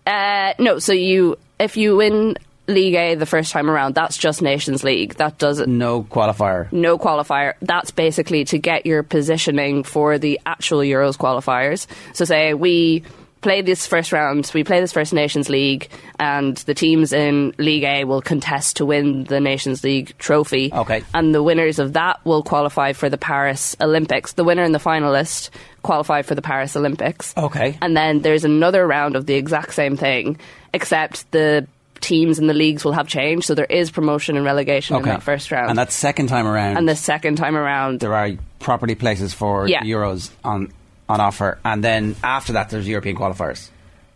Uh, 0.05 0.53
no, 0.59 0.79
so 0.79 0.93
you 0.93 1.37
if 1.59 1.77
you 1.77 1.95
win 1.95 2.35
League 2.67 2.95
A 2.95 3.15
the 3.15 3.25
first 3.25 3.51
time 3.51 3.69
around, 3.69 3.93
that's 3.95 4.17
just 4.17 4.41
Nations 4.41 4.83
League. 4.83 5.15
That 5.15 5.37
doesn't 5.37 5.69
No 5.69 6.03
qualifier. 6.03 6.71
no 6.71 6.97
qualifier. 6.97 7.53
That's 7.61 7.91
basically 7.91 8.45
to 8.45 8.57
get 8.57 8.85
your 8.85 9.03
positioning 9.03 9.83
for 9.83 10.17
the 10.17 10.39
actual 10.45 10.79
Euros 10.79 11.17
qualifiers. 11.17 11.87
So 12.13 12.25
say 12.25 12.53
we 12.53 13.03
play 13.43 13.61
this 13.61 13.85
first 13.85 14.11
round, 14.11 14.49
we 14.55 14.63
play 14.63 14.79
this 14.79 14.91
first 14.93 15.13
Nations 15.13 15.49
League, 15.49 15.89
and 16.19 16.57
the 16.57 16.73
teams 16.73 17.13
in 17.13 17.53
League 17.59 17.83
A 17.83 18.05
will 18.05 18.21
contest 18.21 18.77
to 18.77 18.85
win 18.85 19.25
the 19.25 19.39
Nations 19.39 19.83
League 19.83 20.17
trophy. 20.17 20.71
Okay. 20.73 21.03
And 21.13 21.35
the 21.35 21.43
winners 21.43 21.77
of 21.77 21.93
that 21.93 22.25
will 22.25 22.41
qualify 22.41 22.93
for 22.93 23.09
the 23.09 23.17
Paris 23.17 23.75
Olympics. 23.79 24.33
The 24.33 24.43
winner 24.43 24.63
and 24.63 24.73
the 24.73 24.79
finalist 24.79 25.51
qualify 25.83 26.23
for 26.23 26.33
the 26.33 26.41
Paris 26.41 26.75
Olympics. 26.75 27.33
Okay. 27.37 27.77
And 27.81 27.95
then 27.95 28.21
there's 28.21 28.45
another 28.45 28.87
round 28.87 29.15
of 29.15 29.27
the 29.27 29.35
exact 29.35 29.73
same 29.73 29.97
thing, 29.97 30.39
except 30.73 31.29
the 31.31 31.67
teams 31.99 32.39
and 32.39 32.49
the 32.49 32.53
leagues 32.53 32.83
will 32.83 32.91
have 32.93 33.07
changed. 33.07 33.45
So 33.45 33.55
there 33.55 33.65
is 33.65 33.91
promotion 33.91 34.35
and 34.35 34.45
relegation 34.45 34.95
Okay. 34.97 35.03
in 35.03 35.09
that 35.09 35.23
first 35.23 35.51
round. 35.51 35.69
And 35.69 35.77
that 35.77 35.91
second 35.91 36.27
time 36.27 36.47
around, 36.47 36.77
And 36.77 36.87
the 36.89 36.95
second 36.95 37.35
time 37.37 37.55
around, 37.55 37.99
there 38.01 38.13
are 38.13 38.31
property 38.59 38.95
places 38.95 39.33
for 39.33 39.67
Yeah. 39.67 39.83
Euros 39.83 40.29
on 40.43 40.71
on 41.09 41.19
offer, 41.21 41.57
and 41.65 41.83
then 41.83 42.15
after 42.23 42.53
that, 42.53 42.69
there's 42.69 42.87
European 42.87 43.15
qualifiers. 43.15 43.69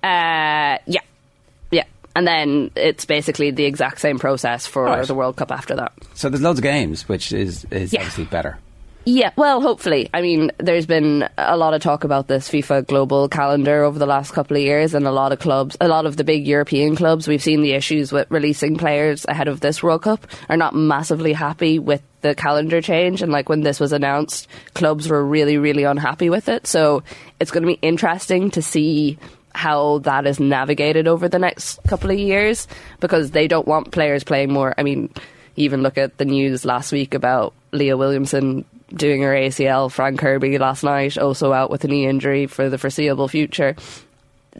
uh, 0.03 0.77
yeah, 0.85 1.01
yeah. 1.71 1.83
And 2.15 2.25
then 2.27 2.71
it's 2.75 3.05
basically 3.05 3.51
the 3.51 3.65
exact 3.65 3.99
same 3.99 4.17
process 4.19 4.65
for 4.65 4.85
Right. 4.85 5.05
the 5.07 5.13
World 5.13 5.35
Cup 5.35 5.51
after 5.51 5.75
that. 5.75 5.91
So 6.15 6.29
there's 6.29 6.41
loads 6.41 6.59
of 6.59 6.63
games, 6.63 7.07
which 7.09 7.31
is 7.33 7.65
is 7.71 7.93
Yeah. 7.93 7.99
obviously 8.01 8.25
better. 8.25 8.57
Yeah, 9.09 9.31
well, 9.37 9.61
hopefully. 9.61 10.09
I 10.13 10.21
mean, 10.21 10.51
there's 10.57 10.85
been 10.85 11.29
a 11.37 11.55
lot 11.55 11.73
of 11.73 11.81
talk 11.81 12.03
about 12.03 12.27
this 12.27 12.49
FIFA 12.49 12.87
global 12.87 13.29
calendar 13.29 13.85
over 13.85 13.97
the 13.97 14.05
last 14.05 14.33
couple 14.33 14.57
of 14.57 14.63
years, 14.63 14.93
and 14.93 15.07
a 15.07 15.11
lot 15.11 15.31
of 15.31 15.39
clubs, 15.39 15.77
a 15.79 15.87
lot 15.87 16.05
of 16.05 16.17
the 16.17 16.25
big 16.25 16.45
European 16.45 16.93
clubs, 16.97 17.25
we've 17.25 17.41
seen 17.41 17.61
the 17.61 17.71
issues 17.71 18.11
with 18.11 18.29
releasing 18.29 18.75
players 18.75 19.25
ahead 19.29 19.47
of 19.47 19.61
this 19.61 19.81
World 19.81 20.01
Cup, 20.01 20.27
are 20.49 20.57
not 20.57 20.75
massively 20.75 21.31
happy 21.31 21.79
with 21.79 22.01
the 22.19 22.35
calendar 22.35 22.81
change. 22.81 23.21
And 23.21 23.31
like 23.31 23.47
when 23.47 23.61
this 23.61 23.79
was 23.79 23.93
announced, 23.93 24.49
clubs 24.73 25.07
were 25.07 25.25
really, 25.25 25.57
really 25.57 25.83
unhappy 25.83 26.29
with 26.29 26.49
it. 26.49 26.67
So 26.67 27.01
it's 27.39 27.51
going 27.51 27.63
to 27.63 27.67
be 27.67 27.79
interesting 27.81 28.51
to 28.51 28.61
see 28.61 29.17
how 29.55 29.99
that 29.99 30.27
is 30.27 30.37
navigated 30.37 31.07
over 31.07 31.29
the 31.29 31.39
next 31.39 31.79
couple 31.87 32.11
of 32.11 32.19
years 32.19 32.67
because 32.99 33.31
they 33.31 33.47
don't 33.47 33.69
want 33.69 33.93
players 33.93 34.25
playing 34.25 34.51
more. 34.51 34.75
I 34.77 34.83
mean, 34.83 35.13
even 35.55 35.81
look 35.81 35.97
at 35.97 36.17
the 36.17 36.25
news 36.25 36.65
last 36.65 36.91
week 36.91 37.13
about 37.13 37.53
Leah 37.71 37.95
Williamson 37.95 38.65
doing 38.93 39.21
her 39.21 39.33
ACL, 39.33 39.91
Fran 39.91 40.17
Kirby 40.17 40.57
last 40.57 40.83
night 40.83 41.17
also 41.17 41.53
out 41.53 41.69
with 41.69 41.83
a 41.83 41.87
knee 41.87 42.07
injury 42.07 42.47
for 42.47 42.69
the 42.69 42.77
foreseeable 42.77 43.27
future. 43.27 43.75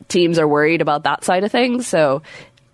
Teams 0.07 0.37
are 0.37 0.47
worried 0.47 0.81
about 0.81 1.03
that 1.03 1.23
side 1.23 1.43
of 1.43 1.51
things, 1.51 1.87
so 1.87 2.21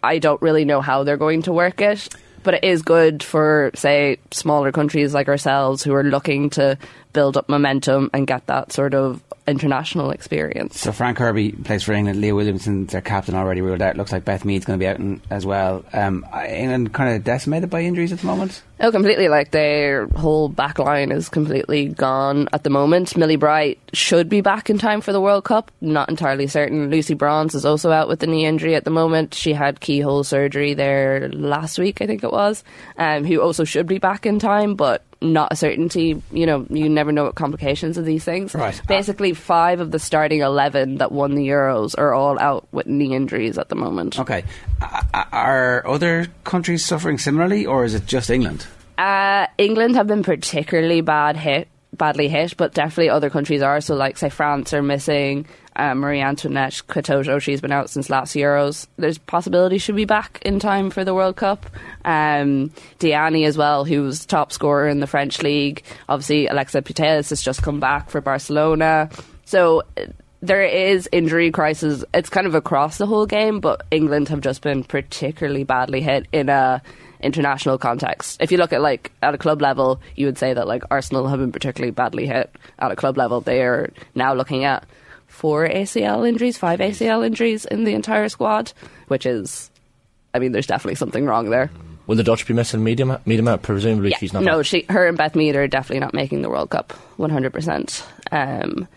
I 0.02 0.20
don't 0.20 0.42
really 0.42 0.66
know 0.66 0.82
how 0.82 1.04
they're 1.04 1.18
going 1.18 1.44
to 1.44 1.54
work 1.54 1.82
it. 1.82 2.10
But 2.44 2.56
it 2.56 2.64
is 2.66 2.82
good 2.82 3.24
for, 3.24 3.72
say, 3.74 4.18
smaller 4.32 4.74
countries 4.74 5.14
like 5.14 5.30
ourselves 5.30 5.82
who 5.82 5.94
are 5.94 6.04
looking 6.04 6.50
to 6.52 6.78
build 7.14 7.38
up 7.38 7.48
momentum 7.48 8.10
and 8.14 8.28
get 8.28 8.48
that 8.48 8.74
sort 8.74 8.94
of 8.94 9.24
international 9.48 10.12
experience. 10.12 10.80
So 10.80 10.92
Fran 10.92 11.16
Kirby 11.16 11.52
plays 11.52 11.84
for 11.84 11.94
England. 11.94 12.22
Leah 12.22 12.36
Williamson, 12.36 12.86
their 12.86 13.02
captain, 13.02 13.36
already 13.36 13.62
ruled 13.62 13.82
out. 13.82 13.98
Looks 13.98 14.12
like 14.12 14.26
Beth 14.26 14.46
Mead's 14.46 14.66
going 14.66 14.80
to 14.80 14.84
be 14.84 14.88
out 14.88 15.00
in, 15.00 15.22
as 15.30 15.46
well. 15.46 15.84
Um, 15.94 16.26
England 16.48 16.94
kind 16.94 17.16
of 17.16 17.24
decimated 17.24 17.70
by 17.70 17.82
injuries 17.82 18.12
at 18.12 18.20
the 18.20 18.28
moment. 18.28 18.62
Oh, 18.80 18.92
completely. 18.92 19.30
Like 19.30 19.52
their 19.52 20.08
whole 20.08 20.50
back 20.50 20.80
line 20.80 21.12
is 21.12 21.30
completely 21.30 21.88
gone 21.88 22.50
at 22.52 22.64
the 22.64 22.70
moment. 22.70 23.16
Millie 23.16 23.36
Bright 23.36 23.80
should 23.94 24.30
be 24.30 24.42
back 24.42 24.70
in 24.70 24.78
time 24.78 25.02
for 25.02 25.14
the 25.14 25.22
World 25.22 25.44
Cup. 25.44 25.72
Not 25.82 26.10
entirely 26.10 26.48
certain. 26.48 26.90
Lucy 26.90 27.14
Bronze 27.14 27.56
is 27.56 27.66
also 27.66 27.92
out 27.92 28.08
with 28.08 28.24
a 28.24 28.28
knee 28.28 28.46
injury 28.46 28.76
at 28.76 28.84
the 28.84 28.92
moment. 28.92 29.34
She 29.34 29.54
had 29.54 29.80
keyhole 29.80 30.24
surgery 30.24 30.74
there 30.74 31.30
last 31.30 31.78
week, 31.78 32.02
I 32.02 32.08
think 32.08 32.24
it 32.24 32.32
was, 32.32 32.64
um, 32.98 33.24
who 33.24 33.42
also 33.42 33.64
should 33.64 33.88
be 33.88 34.00
back 34.00 34.26
in 34.26 34.40
time, 34.40 34.76
but 34.76 35.04
not 35.24 35.52
a 35.52 35.56
certainty. 35.56 36.22
You 36.32 36.46
know, 36.46 36.66
you 36.70 36.90
never 36.90 37.12
know 37.12 37.24
what 37.24 37.36
complications 37.36 37.98
of 37.98 38.06
these 38.06 38.24
things. 38.24 38.54
Right. 38.54 38.80
Basically, 38.88 39.34
five 39.34 39.80
of 39.80 39.92
the 39.92 40.00
starting 40.00 40.42
11 40.42 40.98
that 40.98 41.12
won 41.12 41.36
the 41.36 41.48
Euros 41.48 41.96
are 41.98 42.14
all 42.14 42.40
out 42.40 42.68
with 42.72 42.88
knee 42.88 43.16
injuries 43.16 43.58
at 43.58 43.70
the 43.70 43.76
moment. 43.76 44.20
Okay. 44.20 44.44
Are 45.14 45.86
other 45.88 46.28
countries 46.44 46.86
suffering 46.86 47.18
similarly, 47.18 47.66
or 47.66 47.86
is 47.86 47.96
it 47.96 48.06
just 48.06 48.30
England? 48.30 48.68
Uh, 48.98 49.48
England 49.58 49.96
have 49.96 50.08
been 50.08 50.24
particularly 50.24 51.02
bad 51.02 51.36
hit, 51.36 51.68
badly 51.98 52.28
hit, 52.28 52.58
but 52.58 52.74
definitely 52.74 53.10
other 53.10 53.30
countries 53.30 53.62
are. 53.62 53.82
So, 53.82 53.96
like, 53.96 54.18
say, 54.18 54.30
France 54.30 54.74
are 54.74 54.82
missing 54.84 55.46
uh, 55.76 55.96
Marie 55.96 56.22
Antoinette 56.22 56.82
Katoto. 56.88 57.42
She's 57.42 57.62
been 57.62 57.72
out 57.72 57.90
since 57.90 58.10
last 58.10 58.36
Euros. 58.36 58.88
There's 58.98 59.18
possibility 59.18 59.78
she'll 59.78 59.96
be 59.96 60.06
back 60.06 60.40
in 60.44 60.60
time 60.60 60.90
for 60.90 61.04
the 61.04 61.14
World 61.14 61.36
Cup. 61.36 61.66
Um, 62.06 62.72
Diani 63.00 63.46
as 63.46 63.58
well, 63.58 63.86
who's 63.86 64.26
top 64.26 64.52
scorer 64.52 64.88
in 64.88 65.00
the 65.00 65.08
French 65.08 65.42
league. 65.42 65.84
Obviously, 66.10 66.48
Alexia 66.48 66.82
Putellas 66.82 67.30
has 67.30 67.42
just 67.42 67.62
come 67.62 67.80
back 67.80 68.10
for 68.10 68.22
Barcelona. 68.22 69.10
So. 69.46 69.84
uh, 69.98 70.06
There 70.44 70.66
is 70.66 71.08
injury 71.14 71.52
crisis. 71.52 72.04
It's 72.14 72.28
kind 72.28 72.46
of 72.46 72.54
across 72.54 72.98
the 72.98 73.06
whole 73.06 73.26
game, 73.26 73.62
but 73.62 73.86
England 73.92 74.28
have 74.28 74.42
just 74.42 74.62
been 74.62 74.84
particularly 74.84 75.64
badly 75.64 76.02
hit 76.02 76.28
in 76.34 76.50
a 76.50 76.82
international 77.24 77.78
context. 77.78 78.42
If 78.42 78.52
you 78.52 78.58
look 78.58 78.74
at 78.74 78.82
like 78.82 79.12
at 79.22 79.34
a 79.34 79.38
club 79.38 79.62
level, 79.62 80.02
you 80.16 80.26
would 80.28 80.38
say 80.38 80.54
that 80.54 80.68
like 80.68 80.84
Arsenal 80.92 81.28
have 81.28 81.40
been 81.40 81.52
particularly 81.52 81.92
badly 81.92 82.28
hit 82.28 82.54
at 82.80 82.92
a 82.92 82.96
club 82.96 83.18
level. 83.18 83.42
They 83.42 83.62
are 83.64 83.92
now 84.16 84.34
looking 84.34 84.64
at 84.66 84.86
four 85.28 85.68
ACL 85.68 86.28
injuries, 86.28 86.58
five 86.58 86.80
ACL 86.80 87.26
injuries 87.26 87.66
in 87.66 87.84
the 87.86 87.94
entire 87.94 88.30
squad, 88.30 88.72
which 89.08 89.26
is, 89.26 89.72
I 90.34 90.40
mean, 90.40 90.52
there's 90.52 90.68
definitely 90.68 90.96
something 90.96 91.26
wrong 91.26 91.50
there. 91.50 91.72
Will 92.06 92.18
the 92.18 92.24
Dutch 92.24 92.46
be 92.46 92.54
missing 92.54 92.82
Miedema? 92.82 93.22
Miedema, 93.24 93.62
presumably 93.62 94.12
Yeah, 94.12 94.18
she's 94.18 94.34
not. 94.34 94.44
no, 94.44 94.62
she, 94.62 94.86
her 94.90 95.08
and 95.08 95.18
Beth 95.18 95.36
Mead 95.36 95.56
are 95.56 95.68
definitely 95.68 96.02
not 96.02 96.14
making 96.14 96.42
the 96.42 96.50
World 96.50 96.70
Cup, 96.70 96.92
one 97.18 97.30
hundred 97.30 97.54
percent. 97.54 98.06
Um, 98.32 98.88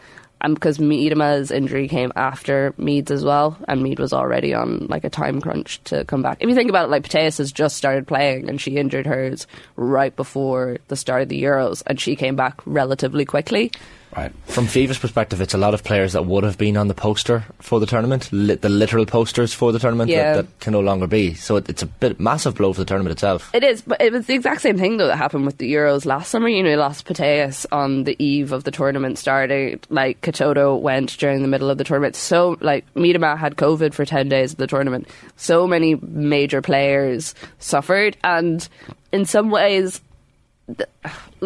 Um, 0.47 0.51
and 0.51 0.55
because 0.55 0.79
Miedema's 0.79 1.51
injury 1.51 1.89
came 1.89 2.13
after 2.15 2.73
Mead's 2.79 3.11
as 3.11 3.25
well, 3.25 3.59
and 3.67 3.83
Mead 3.83 3.99
was 3.99 4.13
already 4.13 4.55
on 4.55 4.87
like 4.89 5.03
a 5.03 5.11
time 5.11 5.41
crunch 5.41 5.83
to 5.85 6.05
come 6.05 6.23
back. 6.23 6.39
If 6.41 6.49
you 6.49 6.55
think 6.55 6.71
about 6.71 6.85
it, 6.85 6.91
like 6.91 7.03
Mateus 7.03 7.39
has 7.39 7.51
just 7.51 7.77
started 7.77 8.07
playing, 8.07 8.49
and 8.49 8.61
she 8.61 8.77
injured 8.77 9.07
hers 9.07 9.49
right 9.75 10.15
before 10.15 10.79
the 10.87 10.97
start 10.97 11.23
of 11.23 11.29
the 11.31 11.43
Euros, 11.43 11.83
and 11.87 12.01
she 12.01 12.15
came 12.15 12.37
back 12.37 12.61
relatively 12.65 13.25
quickly. 13.25 13.73
Right. 14.17 14.33
From 14.47 14.65
FIFA's 14.67 14.99
perspective, 14.99 15.43
it's 15.43 15.53
a 15.53 15.59
lot 15.59 15.75
of 15.75 15.85
players 15.85 16.15
that 16.15 16.25
would 16.25 16.43
have 16.43 16.57
been 16.57 16.79
on 16.79 16.89
the 16.89 16.95
poster 16.95 17.45
for 17.61 17.79
the 17.81 17.85
tournament, 17.85 18.31
li- 18.33 18.55
the 18.55 18.71
literal 18.71 19.05
posters 19.05 19.53
for 19.53 19.73
the 19.73 19.79
tournament 19.79 20.09
Yeah. 20.11 20.37
that, 20.37 20.47
that 20.47 20.61
can 20.61 20.73
no 20.73 20.81
longer 20.81 21.07
be. 21.07 21.35
So 21.35 21.57
it, 21.57 21.69
it's 21.69 21.83
a 21.83 21.87
bit 21.87 22.19
massive 22.19 22.55
blow 22.55 22.73
for 22.73 22.81
the 22.81 22.87
tournament 22.87 23.13
itself. 23.13 23.51
It 23.55 23.63
is, 23.63 23.83
but 23.83 24.01
it 24.01 24.13
was 24.15 24.25
the 24.27 24.33
exact 24.33 24.63
same 24.63 24.79
thing 24.79 24.97
though 24.97 25.09
that 25.09 25.17
happened 25.19 25.45
with 25.45 25.59
the 25.59 25.71
Euros 25.71 26.07
last 26.07 26.31
summer. 26.31 26.49
You 26.49 26.63
know, 26.63 26.71
you 26.71 26.77
lost 26.77 27.05
Putellas 27.07 27.67
on 27.71 28.05
the 28.05 28.17
eve 28.19 28.53
of 28.53 28.65
the 28.65 28.71
tournament 28.71 29.19
starting. 29.19 29.81
Like 29.91 30.23
Katoto 30.23 30.81
went 30.81 31.19
during 31.19 31.43
the 31.43 31.49
middle 31.49 31.69
of 31.69 31.77
the 31.77 31.85
tournament. 31.85 32.17
So 32.17 32.57
like 32.63 32.87
Miedema 32.95 33.37
had 33.37 33.57
COVID 33.57 33.93
for 33.93 34.07
ten 34.07 34.31
days 34.31 34.53
of 34.53 34.57
the 34.59 34.67
tournament. 34.67 35.09
So 35.37 35.67
many 35.67 35.95
major 35.97 36.63
players 36.63 37.35
suffered, 37.59 38.17
and 38.25 38.67
in 39.13 39.27
some 39.27 39.51
ways. 39.51 40.01
th- 40.75 40.89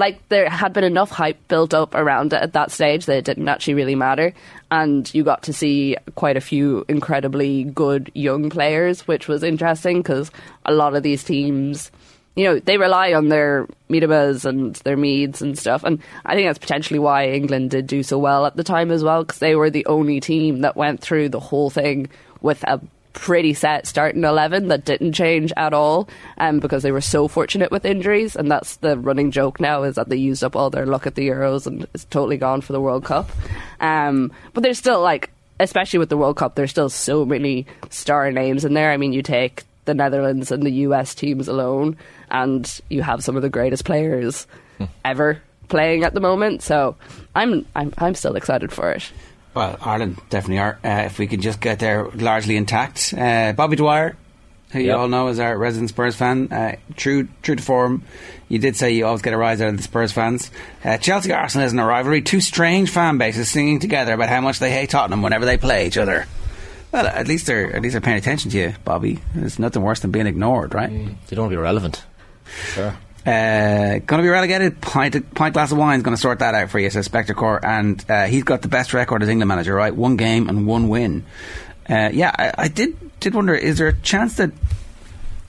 Like 0.01 0.27
there 0.31 0.49
had 0.49 0.73
been 0.73 0.85
enough 0.85 1.11
hype 1.11 1.47
built 1.49 1.75
up 1.75 1.95
around 1.95 2.33
it 2.33 2.43
at 2.43 2.55
that 2.55 2.71
stage 2.71 3.05
that 3.05 3.19
it 3.19 3.25
didn't 3.27 3.49
actually 3.49 3.75
really 3.75 3.95
matter, 3.95 4.33
and 4.71 5.13
you 5.15 5.23
got 5.23 5.43
to 5.43 5.53
see 5.53 5.97
quite 6.15 6.39
a 6.39 6.41
few 6.41 6.87
incredibly 6.89 7.65
good 7.65 8.11
young 8.15 8.49
players, 8.49 9.07
which 9.07 9.29
was 9.29 9.43
interesting 9.43 9.99
because 9.99 10.31
a 10.65 10.73
lot 10.73 10.97
of 10.97 11.03
these 11.03 11.23
teams, 11.23 11.91
you 12.35 12.45
know, 12.45 12.59
they 12.59 12.79
rely 12.79 13.13
on 13.13 13.29
their 13.29 13.67
Miedema's 13.91 14.47
and 14.47 14.75
their 14.77 14.97
Meads 14.97 15.43
and 15.43 15.59
stuff. 15.59 15.85
And 15.85 16.01
I 16.25 16.35
think 16.35 16.49
that's 16.49 16.59
potentially 16.59 16.99
why 16.99 17.29
England 17.29 17.71
did 17.71 17.87
do 17.87 18.03
so 18.03 18.19
well 18.19 18.47
at 18.47 18.57
the 18.57 18.65
time 18.65 18.91
as 18.91 19.05
well, 19.05 19.23
because 19.23 19.41
they 19.41 19.55
were 19.55 19.69
the 19.69 19.85
only 19.85 20.19
team 20.21 20.63
that 20.63 20.77
went 20.77 21.03
through 21.03 21.29
the 21.29 21.41
whole 21.41 21.69
thing 21.69 22.09
with 22.41 22.65
a 22.65 22.81
pretty 23.13 23.55
set 23.55 23.87
starting 23.87 24.25
11 24.25 24.69
that 24.69 24.85
didn't 24.85 25.13
change 25.13 25.53
at 25.57 25.73
all 25.73 26.09
um, 26.39 26.61
because 26.61 26.83
they 26.83 26.93
were 26.93 27.01
so 27.01 27.29
fortunate 27.29 27.71
with 27.71 27.85
injuries 27.85 28.37
and 28.37 28.51
that's 28.51 28.77
the 28.77 28.97
running 28.99 29.31
joke 29.31 29.61
now 29.61 29.83
is 29.83 29.97
that 29.97 30.09
they 30.09 30.17
used 30.17 30.45
up 30.45 30.55
all 30.55 30.71
their 30.71 30.87
luck 30.87 31.07
at 31.07 31.15
the 31.15 31.29
Euros 31.29 31.67
and 31.67 31.87
it's 31.95 32.05
totally 32.07 32.37
gone 32.37 32.61
for 32.61 32.73
the 32.73 32.81
World 32.81 33.05
Cup. 33.05 33.31
Um, 33.81 34.33
but 34.55 34.63
there's 34.63 34.79
still 34.79 35.01
like 35.01 35.31
especially 35.59 35.99
with 35.99 36.09
the 36.09 36.17
World 36.17 36.37
Cup 36.37 36.55
there's 36.55 36.71
still 36.71 36.89
so 36.89 37.25
many 37.25 37.67
star 37.91 38.31
names 38.31 38.65
in 38.65 38.75
there. 38.75 38.93
I 38.93 38.97
mean 38.97 39.13
you 39.13 39.23
take 39.23 39.65
the 39.87 39.95
Netherlands 39.95 40.53
and 40.53 40.63
the 40.63 40.73
US 40.73 41.15
teams 41.15 41.49
alone 41.49 41.97
and 42.31 42.81
you 42.89 43.03
have 43.03 43.25
some 43.25 43.37
of 43.37 43.43
the 43.43 43.51
greatest 43.51 43.85
players 43.85 44.47
ever 45.05 45.43
playing 45.69 46.05
at 46.05 46.15
the 46.15 46.21
moment. 46.21 46.63
So 46.63 46.97
I'm 47.35 47.67
I'm, 47.75 47.93
I'm 47.99 48.15
still 48.15 48.37
excited 48.37 48.73
for 48.73 48.93
it 48.93 49.11
Well, 49.55 49.77
Ireland 49.81 50.19
definitely 50.31 50.59
are. 50.59 50.79
Uh, 50.85 51.05
if 51.07 51.19
we 51.19 51.27
can 51.27 51.41
just 51.41 51.61
get 51.61 51.79
there 51.81 52.09
largely 52.11 52.57
intact. 52.57 53.13
Uh, 53.17 53.53
Bobby 53.53 53.77
Dwyer, 53.77 54.17
who 54.71 54.79
you 54.81 54.93
all 54.95 55.09
know 55.09 55.29
is 55.29 55.41
our 55.41 55.57
resident 55.59 55.91
Spurs 55.91 56.15
fan, 56.15 56.53
uh, 56.53 56.77
true 56.97 57.29
true 57.43 57.57
to 57.57 57.63
form. 57.63 58.05
You 58.49 58.59
did 58.59 58.77
say 58.77 58.93
you 58.93 59.07
always 59.07 59.23
get 59.23 59.33
a 59.33 59.37
rise 59.37 59.61
out 59.61 59.71
of 59.71 59.77
the 59.77 59.83
Spurs 59.83 60.13
fans. 60.13 60.51
Uh, 60.85 60.99
Chelsea 60.99 61.33
Arsenal 61.33 61.67
isn't 61.67 61.79
a 61.79 61.85
rivalry. 61.85 62.23
Two 62.23 62.41
strange 62.41 62.91
fan 62.91 63.19
bases 63.19 63.49
singing 63.49 63.81
together 63.81 64.13
about 64.13 64.29
how 64.29 64.41
much 64.41 64.61
they 64.61 64.71
hate 64.71 64.91
Tottenham 64.91 65.23
whenever 65.23 65.45
they 65.45 65.57
play 65.57 65.87
each 65.87 65.99
other. 65.99 66.27
Well, 66.93 67.07
at 67.07 67.27
least 67.29 67.47
they're 67.47 67.75
at 67.75 67.83
least 67.83 67.93
they're 67.93 68.01
paying 68.01 68.19
attention 68.19 68.51
to 68.53 68.59
you, 68.59 68.75
Bobby. 68.85 69.21
There's 69.35 69.59
nothing 69.59 69.83
worse 69.83 70.01
than 70.01 70.11
being 70.13 70.27
ignored, 70.27 70.75
right? 70.75 70.91
They 70.91 71.37
don't 71.37 71.45
want 71.45 71.53
to 71.53 71.57
be 71.57 71.63
relevant. 71.63 72.05
Sure. 72.75 72.97
Uh, 73.27 73.99
going 73.99 74.19
to 74.19 74.23
be 74.23 74.29
relegated. 74.29 74.81
Pint, 74.81 75.35
pint 75.35 75.53
glass 75.53 75.73
of 75.73 75.79
wine 75.79 75.99
is 75.99 76.03
going 76.03 76.17
to 76.17 76.21
sort 76.21 76.39
that 76.39 76.55
out 76.55 76.71
for 76.71 76.79
you, 76.79 76.89
says 76.89 77.05
Spectre 77.05 77.35
Core. 77.35 77.65
And 77.65 78.03
uh, 78.09 78.27
he's 78.27 78.45
got 78.45 78.63
the 78.63 78.69
best 78.69 78.95
record 78.95 79.23
as 79.23 79.29
England 79.29 79.49
manager, 79.49 79.75
right? 79.75 79.95
One 79.95 80.17
game 80.17 80.49
and 80.49 80.67
one 80.67 80.89
win. 80.89 81.25
Uh, 81.89 82.11
yeah, 82.13 82.35
I, 82.37 82.65
I 82.65 82.69
did 82.69 82.97
did 83.21 83.35
wonder: 83.35 83.55
is 83.55 83.79
there 83.79 83.89
a 83.89 83.93
chance 83.93 84.37
that 84.37 84.53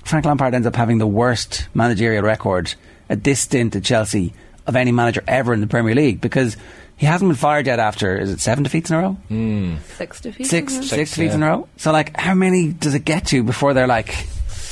Frank 0.03 0.25
Lampard 0.25 0.53
ends 0.53 0.67
up 0.67 0.75
having 0.75 0.97
the 0.97 1.07
worst 1.07 1.67
managerial 1.73 2.23
record 2.23 2.73
at 3.09 3.23
this 3.23 3.39
stint 3.41 3.75
at 3.75 3.83
Chelsea 3.83 4.33
of 4.67 4.75
any 4.75 4.91
manager 4.91 5.23
ever 5.27 5.53
in 5.53 5.61
the 5.61 5.67
Premier 5.67 5.95
League? 5.95 6.19
Because 6.19 6.57
he 6.97 7.05
hasn't 7.05 7.29
been 7.29 7.35
fired 7.37 7.67
yet 7.67 7.79
after 7.79 8.17
is 8.17 8.31
it 8.31 8.39
seven 8.39 8.63
defeats 8.63 8.89
in 8.89 8.95
a 8.97 9.01
row? 9.01 9.79
six 9.95 10.19
defeats 10.21 10.49
Six, 10.49 10.71
isn't 10.73 10.83
six 10.83 11.11
defeats 11.11 11.31
yeah. 11.31 11.35
in 11.35 11.43
a 11.43 11.47
row. 11.47 11.67
So, 11.77 11.91
like, 11.91 12.15
how 12.17 12.33
many 12.35 12.73
does 12.73 12.95
it 12.95 13.05
get 13.05 13.27
to 13.27 13.43
before 13.43 13.73
they're 13.73 13.87
like, 13.87 14.27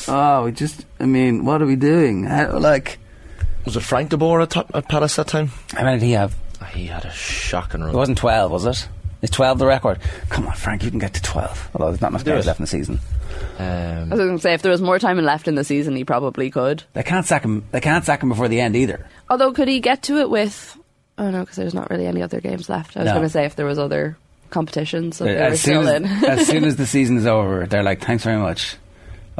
"Oh, 0.10 0.43
we 0.45 0.52
just, 0.52 0.86
I 1.00 1.06
mean, 1.06 1.45
what 1.45 1.62
are 1.62 1.65
we 1.65 1.76
doing?" 1.76 2.24
How, 2.26 2.58
like. 2.58 3.00
Was 3.65 3.76
it 3.76 3.82
Frank 3.82 4.10
de 4.10 4.17
Boer 4.17 4.41
at, 4.41 4.52
Tot- 4.52 4.72
at 4.74 4.88
Palace 4.88 5.17
that 5.17 5.28
time? 5.28 5.52
How 5.74 5.84
many 5.84 6.00
did 6.00 6.06
he 6.06 6.12
have? 6.13 6.34
Ah, 6.62 6.65
he 6.65 6.86
had 6.88 7.04
a 7.06 7.12
shocking 7.12 7.82
run. 7.82 7.93
It 7.93 7.95
wasn't 7.98 8.17
12, 8.17 8.52
was 8.52 8.65
it? 8.65 8.69
it? 8.69 8.88
Is 9.24 9.30
12 9.32 9.60
the 9.60 9.65
record? 9.67 10.00
Come 10.30 10.48
on, 10.48 10.54
Frank, 10.56 10.82
you 10.84 10.89
can 10.89 10.98
get 10.98 11.13
to 11.15 11.22
12. 11.22 11.72
Although 11.76 11.91
there's 11.91 12.02
not 12.02 12.12
enough 12.12 12.24
Do 12.24 12.34
left 12.34 12.58
in 12.60 12.63
the 12.63 12.67
season. 12.67 13.00
Um, 13.60 13.65
I 13.65 14.02
Um, 14.04 14.10
was 14.12 14.19
going 14.19 14.38
to 14.38 14.41
say 14.41 14.54
if 14.54 14.62
there 14.62 14.72
was 14.72 14.82
more 14.82 14.98
time 14.98 15.17
left 15.19 15.48
in 15.50 15.56
the 15.56 15.65
season, 15.65 15.95
he 15.95 16.06
probably 16.06 16.50
could. 16.50 16.84
They 16.93 17.04
can't 17.04 17.26
sack 17.26 17.43
him. 17.43 17.65
They 17.72 17.82
can't 17.82 18.06
sack 18.06 18.24
him 18.24 18.30
before 18.30 18.48
the 18.48 18.62
end 18.62 18.78
either. 18.78 19.06
Although, 19.30 19.52
could 19.52 19.67
he 19.67 19.82
get 19.82 20.04
to 20.04 20.17
it 20.19 20.30
with? 20.30 20.76
Oh 21.17 21.30
no, 21.30 21.41
because 21.41 21.58
there's 21.58 21.74
not 21.76 21.89
really 21.89 22.08
any 22.08 22.22
other 22.24 22.39
games 22.39 22.69
left. 22.69 22.95
I 22.95 23.02
was 23.02 23.08
No. 23.08 23.13
going 23.15 23.24
to 23.26 23.30
say 23.30 23.43
if 23.45 23.58
there 23.58 23.65
was 23.65 23.78
other 23.78 24.17
competitions 24.52 25.17
that 25.19 25.26
uh, 25.26 25.34
they 25.34 25.38
As 25.38 25.62
soon 25.62 25.84
still 25.84 25.89
as, 25.89 25.95
in. 26.02 26.06
as 26.30 26.48
soon 26.48 26.63
as 26.63 26.76
the 26.78 26.88
season 26.88 27.17
is 27.17 27.28
over, 27.28 27.65
they're 27.67 27.84
like, 27.84 28.02
"Thanks 28.02 28.24
very 28.24 28.39
much." 28.39 28.78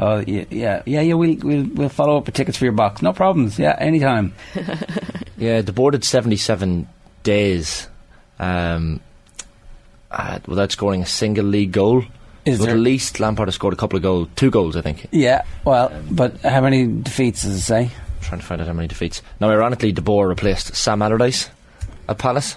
Oh 0.02 0.24
yeah, 0.26 0.44
yeah, 0.48 0.82
yeah, 0.86 1.02
yeah. 1.02 1.14
We'll 1.14 1.36
we'll, 1.42 1.64
we'll 1.74 1.88
follow 1.90 2.16
up 2.16 2.24
with 2.24 2.34
tickets 2.34 2.56
for 2.56 2.64
your 2.64 2.72
box. 2.72 3.02
No 3.02 3.12
problems. 3.12 3.58
Yeah, 3.58 3.76
anytime. 3.78 4.32
yeah, 5.36 5.60
de 5.60 5.72
Boer 5.72 5.90
did 5.90 6.04
77 6.04 6.88
days 7.22 7.86
um, 8.38 9.00
uh, 10.10 10.38
without 10.46 10.72
scoring 10.72 11.02
a 11.02 11.06
single 11.06 11.44
league 11.44 11.72
goal. 11.72 12.02
Is 12.46 12.58
but 12.58 12.64
there- 12.66 12.74
at 12.74 12.80
least 12.80 13.20
Lampard 13.20 13.48
has 13.48 13.56
scored 13.56 13.74
a 13.74 13.76
couple 13.76 13.98
of 13.98 14.02
goals, 14.02 14.28
two 14.36 14.50
goals, 14.50 14.74
I 14.74 14.80
think. 14.80 15.06
Yeah. 15.10 15.42
Well, 15.66 15.92
but 16.10 16.40
how 16.40 16.62
many 16.62 16.86
defeats 16.86 17.42
does 17.42 17.56
it 17.56 17.60
say? 17.60 17.82
I'm 17.82 18.20
trying 18.22 18.40
to 18.40 18.46
find 18.46 18.60
out 18.62 18.66
how 18.68 18.72
many 18.72 18.88
defeats. 18.88 19.20
Now, 19.38 19.50
ironically, 19.50 19.92
De 19.92 20.00
Boer 20.00 20.26
replaced 20.28 20.74
Sam 20.74 21.02
Allardyce 21.02 21.50
at 22.08 22.16
Palace. 22.16 22.56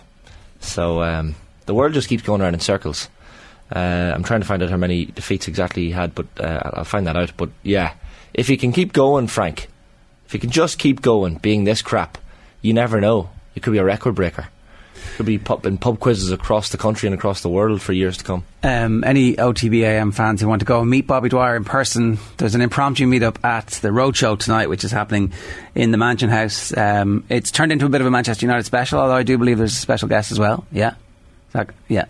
So 0.62 1.02
um, 1.04 1.36
the 1.66 1.74
world 1.74 1.94
just 1.94 2.08
keeps 2.08 2.24
going 2.24 2.42
around 2.42 2.54
in 2.54 2.62
circles. 2.62 3.10
Uh, 3.74 4.12
I'm 4.16 4.24
trying 4.24 4.42
to 4.42 4.46
find 4.48 4.62
out 4.62 4.70
how 4.70 4.78
many 4.78 5.06
defeats 5.06 5.48
exactly 5.48 5.86
he 5.86 5.92
had, 5.92 6.14
but 6.14 6.28
uh, 6.40 6.62
I'll- 6.74 6.84
find 6.86 7.08
that 7.08 7.16
out. 7.18 7.32
But 7.36 7.50
yeah, 7.64 7.94
if 8.34 8.48
he 8.48 8.56
can 8.58 8.72
keep 8.72 8.94
going, 8.94 9.28
Frank, 9.28 9.68
if 10.28 10.32
he 10.32 10.40
can 10.40 10.52
just 10.52 10.78
keep 10.78 11.02
going, 11.02 11.36
being 11.36 11.64
this 11.64 11.82
crap, 11.82 12.18
you 12.62 12.74
never 12.74 13.02
know. 13.02 13.30
It 13.56 13.64
could 13.64 13.74
be 13.74 13.80
a 13.80 13.84
record 13.84 14.14
breaker. 14.16 14.48
Could 15.18 15.26
be 15.26 15.38
pub, 15.38 15.66
in 15.66 15.78
pub 15.78 16.00
quizzes 16.00 16.32
across 16.32 16.70
the 16.70 16.78
country 16.78 17.08
and 17.08 17.14
across 17.14 17.42
the 17.42 17.50
world 17.50 17.82
for 17.82 17.94
years 17.94 18.18
to 18.18 18.24
come. 18.24 18.44
Um, 18.64 19.04
any 19.04 19.36
OTBAM 19.36 20.14
fans 20.14 20.40
who 20.42 20.48
want 20.48 20.62
to 20.62 20.66
go 20.66 20.80
and 20.82 20.90
meet 20.90 21.06
Bobby 21.08 21.30
Dwyer 21.30 21.56
in 21.56 21.66
person, 21.66 22.18
there's 22.38 22.56
an 22.56 22.62
impromptu 22.62 23.06
meetup 23.06 23.44
at 23.44 23.68
the 23.68 23.90
Roadshow 23.90 24.40
tonight, 24.40 24.70
which 24.70 24.84
is 24.84 24.92
happening 24.92 25.34
in 25.76 25.92
the 25.92 25.98
Mansion 25.98 26.30
House. 26.30 26.76
Um, 26.76 27.26
it's 27.30 27.52
turned 27.52 27.72
into 27.72 27.86
a 27.86 27.90
bit 27.90 28.02
of 28.02 28.08
a 28.08 28.12
Manchester 28.12 28.46
United 28.46 28.64
special, 28.64 29.00
although 29.00 29.16
I 29.16 29.24
do 29.24 29.38
believe 29.38 29.58
there's 29.58 29.76
a 29.76 29.80
special 29.80 30.08
guest 30.08 30.32
as 30.32 30.40
well. 30.40 30.66
Yeah, 30.72 30.96
yeah. 31.90 32.06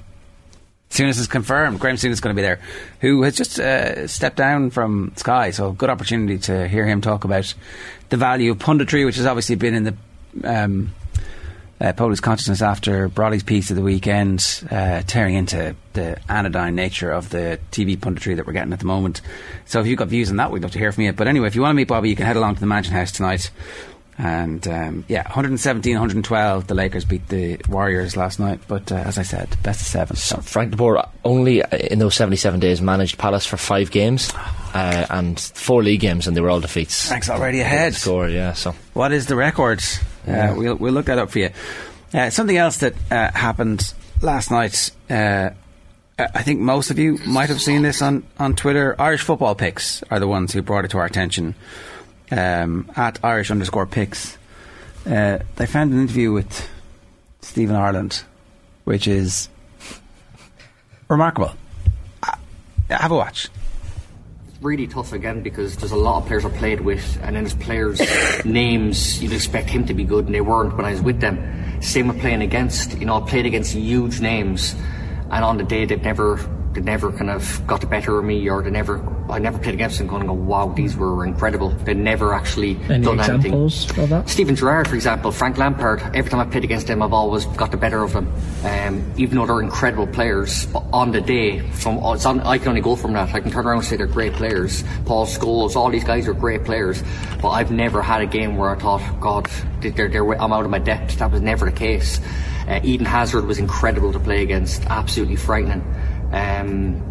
Souness 0.94 1.20
is 1.20 1.26
confirmed. 1.26 1.80
Graham 1.80 1.96
Souness 1.96 2.12
is 2.12 2.22
going 2.22 2.36
to 2.36 2.40
be 2.40 2.46
there, 2.46 2.60
who 3.02 3.24
has 3.24 3.36
just 3.36 3.60
uh, 3.60 4.08
stepped 4.08 4.38
down 4.38 4.70
from 4.70 5.12
Sky. 5.16 5.50
So 5.50 5.72
good 5.72 5.90
opportunity 5.90 6.38
to 6.40 6.68
hear 6.68 6.86
him 6.86 7.02
talk 7.02 7.24
about 7.24 7.52
the 8.10 8.18
value 8.18 8.52
of 8.52 8.60
punditry, 8.60 9.04
which 9.04 9.16
has 9.16 9.26
obviously 9.26 9.56
been 9.56 9.74
in 9.74 9.84
the 9.86 9.96
um, 10.44 10.94
uh, 11.82 11.94
consciousness 11.94 12.62
after 12.62 13.10
Brawley's 13.10 13.42
piece 13.42 13.72
of 13.72 13.76
the 13.76 13.82
weekend, 13.82 14.64
uh, 14.70 15.02
tearing 15.08 15.34
into 15.34 15.76
the 15.94 16.20
anodyne 16.30 16.76
nature 16.76 17.12
of 17.12 17.30
the 17.30 17.60
TV 17.72 17.98
punditry 17.98 18.36
that 18.36 18.46
we're 18.46 18.54
getting 18.54 18.72
at 18.72 18.80
the 18.80 18.86
moment. 18.86 19.22
So 19.66 19.80
if 19.80 19.88
you've 19.88 19.98
got 19.98 20.10
views 20.10 20.30
on 20.30 20.38
that, 20.38 20.52
we'd 20.52 20.62
love 20.62 20.74
to 20.74 20.80
hear 20.80 20.92
from 20.92 21.06
you. 21.06 21.14
But 21.14 21.28
anyway, 21.28 21.48
if 21.48 21.56
you 21.56 21.62
want 21.62 21.72
to 21.72 21.76
meet 21.76 21.88
Bobby, 21.88 22.10
you 22.10 22.16
can 22.16 22.28
head 22.28 22.38
along 22.38 22.56
to 22.56 22.60
the 22.62 22.68
Mansion 22.68 22.94
House 22.94 23.12
tonight. 23.12 23.50
And 24.18 24.68
um, 24.68 25.06
yeah, 25.08 25.24
117, 25.24 25.94
112. 25.94 26.68
The 26.68 26.74
Lakers 26.76 27.06
beat 27.06 27.28
the 27.30 27.60
Warriors 27.68 28.16
last 28.16 28.40
night. 28.40 28.60
But 28.68 28.92
uh, 28.92 28.96
as 28.96 29.18
I 29.18 29.24
said, 29.24 29.50
best 29.64 29.82
of 29.82 29.88
seven. 29.88 30.16
So. 30.16 30.38
Frank 30.38 30.72
de 30.72 30.78
Boer 30.78 31.08
only 31.24 31.64
uh, 31.64 31.78
in 31.78 32.00
those 32.00 32.16
77 32.16 32.60
days 32.60 32.82
managed 32.82 33.18
Palace 33.18 33.46
for 33.46 33.58
five 33.58 33.90
games 33.92 34.32
uh, 34.74 35.08
and 35.10 35.40
four 35.40 35.82
league 35.84 36.02
games, 36.02 36.28
and 36.28 36.38
they 36.38 36.42
were 36.42 36.50
all 36.50 36.60
defeats. 36.60 37.08
Frank's 37.08 37.30
already 37.30 37.62
ahead. 37.62 37.96
Score, 37.96 38.30
yeah. 38.30 38.54
So 38.54 38.76
What 38.94 39.12
is 39.12 39.26
the 39.26 39.36
record? 39.36 39.82
Uh, 40.28 40.54
we'll, 40.56 40.76
we'll 40.76 40.94
look 40.94 41.06
that 41.08 41.18
up 41.18 41.32
for 41.32 41.40
you. 41.40 41.50
Uh, 42.14 42.30
something 42.30 42.56
else 42.56 42.78
that 42.78 42.94
uh, 43.10 43.32
happened 43.32 43.94
last 44.22 44.52
night. 44.52 44.92
Uh, 45.10 45.50
I 46.20 46.28
I 46.36 46.44
think 46.44 46.60
most 46.60 46.92
of 46.92 47.00
you 47.00 47.18
might 47.26 47.50
have 47.50 47.60
seen 47.60 47.82
this 47.82 48.02
on, 48.02 48.24
on 48.38 48.56
Twitter. 48.56 48.96
Irish 49.02 49.24
football 49.24 49.56
picks 49.56 50.04
are 50.12 50.20
the 50.20 50.28
ones 50.28 50.54
who 50.54 50.62
brought 50.62 50.86
it 50.86 50.92
to 50.92 51.00
our 51.00 51.06
attention. 51.06 51.56
Um, 52.36 52.90
at 52.96 53.20
Irish 53.24 53.52
underscore 53.52 53.86
picks. 53.86 54.40
Uh, 55.06 55.38
they 55.56 55.68
found 55.68 55.94
an 55.94 56.02
interview 56.02 56.32
with 56.32 56.68
Stephen 57.42 57.76
Ireland, 57.76 58.24
which 58.86 59.08
is 59.08 59.50
remarkable. 61.10 61.54
Uh, 62.24 62.36
have 62.90 63.12
a 63.12 63.16
watch. 63.16 63.50
really 64.62 64.88
tough 64.88 65.14
again 65.14 65.44
because 65.44 65.78
there's 65.78 65.92
a 65.92 65.96
lot 65.96 66.24
of 66.24 66.28
players 66.28 66.44
I 66.44 66.50
played 66.50 66.82
with, 66.82 67.20
and 67.22 67.36
then 67.36 67.44
there's 67.44 67.56
players' 67.56 68.02
names 68.46 69.22
you'd 69.22 69.34
expect 69.34 69.70
him 69.70 69.86
to 69.86 69.94
be 69.94 70.04
good, 70.04 70.26
and 70.26 70.34
they 70.34 70.42
weren't 70.42 70.76
when 70.76 70.88
I 70.88 70.92
was 70.92 71.02
with 71.02 71.20
them. 71.20 71.38
Same 71.84 72.08
with 72.08 72.20
playing 72.20 72.42
against. 72.42 72.98
You 72.98 73.06
know, 73.06 73.22
I 73.22 73.30
played 73.30 73.46
against 73.46 73.76
huge 73.76 74.22
names, 74.22 74.74
and 75.30 75.46
on 75.46 75.58
the 75.58 75.64
day 75.64 75.86
they've 75.86 76.02
never 76.02 76.40
they 76.74 76.82
never 76.82 77.12
kind 77.12 77.30
of 77.30 77.62
got 77.68 77.82
the 77.82 77.88
better 77.88 78.18
of 78.20 78.26
me, 78.26 78.50
or 78.50 78.62
they 78.62 78.72
never 78.72 79.02
I 79.30 79.40
never 79.40 79.58
played 79.58 79.74
against 79.76 80.00
them 80.00 80.08
going, 80.08 80.28
go, 80.28 80.34
wow, 80.34 80.74
these 80.76 80.98
were 80.98 81.26
incredible. 81.26 81.70
They 81.70 81.94
never 81.94 82.34
actually 82.34 82.78
Any 82.90 83.06
done 83.06 83.20
examples 83.20 83.86
anything. 83.86 84.04
of 84.04 84.10
that? 84.10 84.30
Steven 84.30 84.56
Gerrard, 84.56 84.90
for 84.90 84.96
example, 84.96 85.32
Frank 85.32 85.58
Lampard. 85.58 86.02
Every 86.14 86.30
time 86.30 86.42
I 86.42 86.46
played 86.46 86.66
against 86.66 86.88
them, 86.88 87.02
I've 87.02 87.14
always 87.14 87.46
got 87.46 87.72
the 87.72 87.78
better 87.78 88.04
of 88.04 88.12
them. 88.12 88.32
Um, 88.66 89.14
even 89.18 89.38
though 89.38 89.46
they're 89.46 89.62
incredible 89.62 90.08
players, 90.08 90.66
but 90.68 90.84
on 90.92 91.12
the 91.12 91.22
day, 91.22 91.60
from 91.60 92.00
it's 92.04 92.26
on, 92.26 92.42
I 92.42 92.58
can 92.58 92.70
only 92.70 92.82
go 92.82 92.96
from 92.96 93.14
that. 93.14 93.34
I 93.34 93.40
can 93.40 93.50
turn 93.52 93.66
around 93.66 93.78
and 93.78 93.86
say 93.86 93.96
they're 93.96 94.08
great 94.08 94.34
players. 94.34 94.84
Paul 95.06 95.26
Scholes, 95.26 95.76
all 95.76 95.90
these 95.90 96.04
guys 96.04 96.28
are 96.28 96.34
great 96.34 96.66
players, 96.66 97.02
but 97.42 97.50
I've 97.52 97.72
never 97.72 98.02
had 98.02 98.22
a 98.22 98.28
game 98.28 98.58
where 98.58 98.72
I 98.72 98.76
thought, 98.80 99.20
God, 99.22 99.50
they're, 99.80 100.10
they're, 100.10 100.42
I'm 100.42 100.52
out 100.52 100.66
of 100.66 100.70
my 100.70 100.80
depth. 100.80 101.18
That 101.20 101.32
was 101.32 101.42
never 101.42 101.66
the 101.66 101.72
case. 101.72 102.20
Uh, 102.68 102.80
Eden 102.84 103.06
Hazard 103.06 103.46
was 103.46 103.58
incredible 103.58 104.12
to 104.14 104.20
play 104.20 104.42
against, 104.44 104.86
absolutely 104.86 105.36
frightening. 105.36 105.84
Um, 106.34 107.02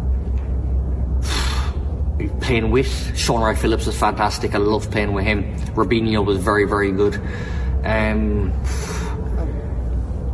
playing 2.41 2.71
with 2.71 3.17
Shaun 3.17 3.41
Wright 3.41 3.57
Phillips 3.57 3.85
was 3.85 3.97
fantastic. 3.97 4.53
I 4.53 4.57
loved 4.57 4.91
playing 4.91 5.13
with 5.13 5.23
him. 5.23 5.55
Robinho 5.75 6.25
was 6.25 6.37
very, 6.37 6.65
very 6.65 6.91
good. 6.91 7.15
Um, 7.85 8.51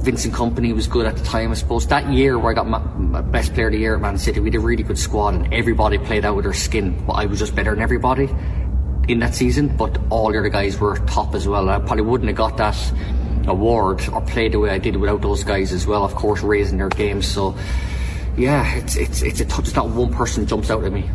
Vincent 0.02 0.34
Kompany 0.34 0.74
was 0.74 0.88
good 0.88 1.06
at 1.06 1.18
the 1.18 1.24
time, 1.24 1.52
I 1.52 1.54
suppose. 1.54 1.86
That 1.88 2.12
year 2.12 2.40
where 2.40 2.52
I 2.52 2.56
got 2.56 2.68
my, 2.68 2.80
my 2.80 3.22
best 3.22 3.54
player 3.54 3.68
of 3.68 3.74
the 3.74 3.80
year 3.80 3.96
at 3.96 4.02
Man 4.02 4.18
City, 4.18 4.40
we 4.40 4.48
had 4.48 4.56
a 4.56 4.60
really 4.60 4.84
good 4.84 4.98
squad 4.98 5.36
and 5.36 5.54
everybody 5.54 5.98
played 5.98 6.26
out 6.26 6.36
with 6.36 6.46
their 6.46 6.54
skin. 6.54 7.04
But 7.06 7.14
I 7.14 7.26
was 7.26 7.38
just 7.38 7.56
better 7.56 7.72
than 7.72 7.84
everybody 7.84 8.30
in 9.08 9.20
that 9.20 9.36
season. 9.36 9.76
But 9.76 10.00
all 10.10 10.32
the 10.32 10.40
other 10.40 10.50
guys 10.50 10.80
were 10.80 10.98
top 11.06 11.36
as 11.36 11.48
well. 11.48 11.70
I 11.70 11.80
probably 11.80 12.04
wouldn't 12.04 12.30
have 12.30 12.38
got 12.38 12.58
that 12.58 12.94
award 13.48 14.08
or 14.10 14.22
played 14.22 14.54
the 14.54 14.60
way 14.60 14.70
I 14.70 14.78
did 14.78 14.96
without 14.96 15.22
those 15.22 15.44
guys 15.44 15.74
as 15.74 15.86
well. 15.86 16.04
Of 16.06 16.16
course, 16.16 16.42
raising 16.42 16.78
their 16.78 16.90
games. 16.90 17.28
So 17.28 17.56
yeah, 18.38 18.76
it's 18.76 18.96
it's 18.96 19.22
it's 19.22 19.40
a 19.40 19.46
t- 19.46 19.56
it's 19.60 19.76
not 19.76 19.90
one 19.90 20.14
person 20.14 20.46
jumps 20.46 20.70
out 20.70 20.84
at 20.84 20.92
me. 20.92 21.10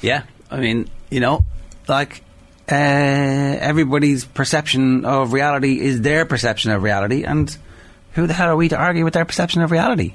Yeah, 0.00 0.24
I 0.50 0.60
mean, 0.60 0.88
you 1.10 1.20
know, 1.20 1.44
like 1.88 2.22
uh, 2.70 2.74
everybody's 2.74 4.24
perception 4.24 5.04
of 5.04 5.32
reality 5.32 5.80
is 5.80 6.00
their 6.00 6.24
perception 6.24 6.70
of 6.70 6.82
reality, 6.82 7.24
and 7.24 7.56
who 8.12 8.26
the 8.26 8.34
hell 8.34 8.48
are 8.48 8.56
we 8.56 8.68
to 8.68 8.76
argue 8.76 9.04
with 9.04 9.14
their 9.14 9.24
perception 9.24 9.62
of 9.62 9.70
reality? 9.70 10.14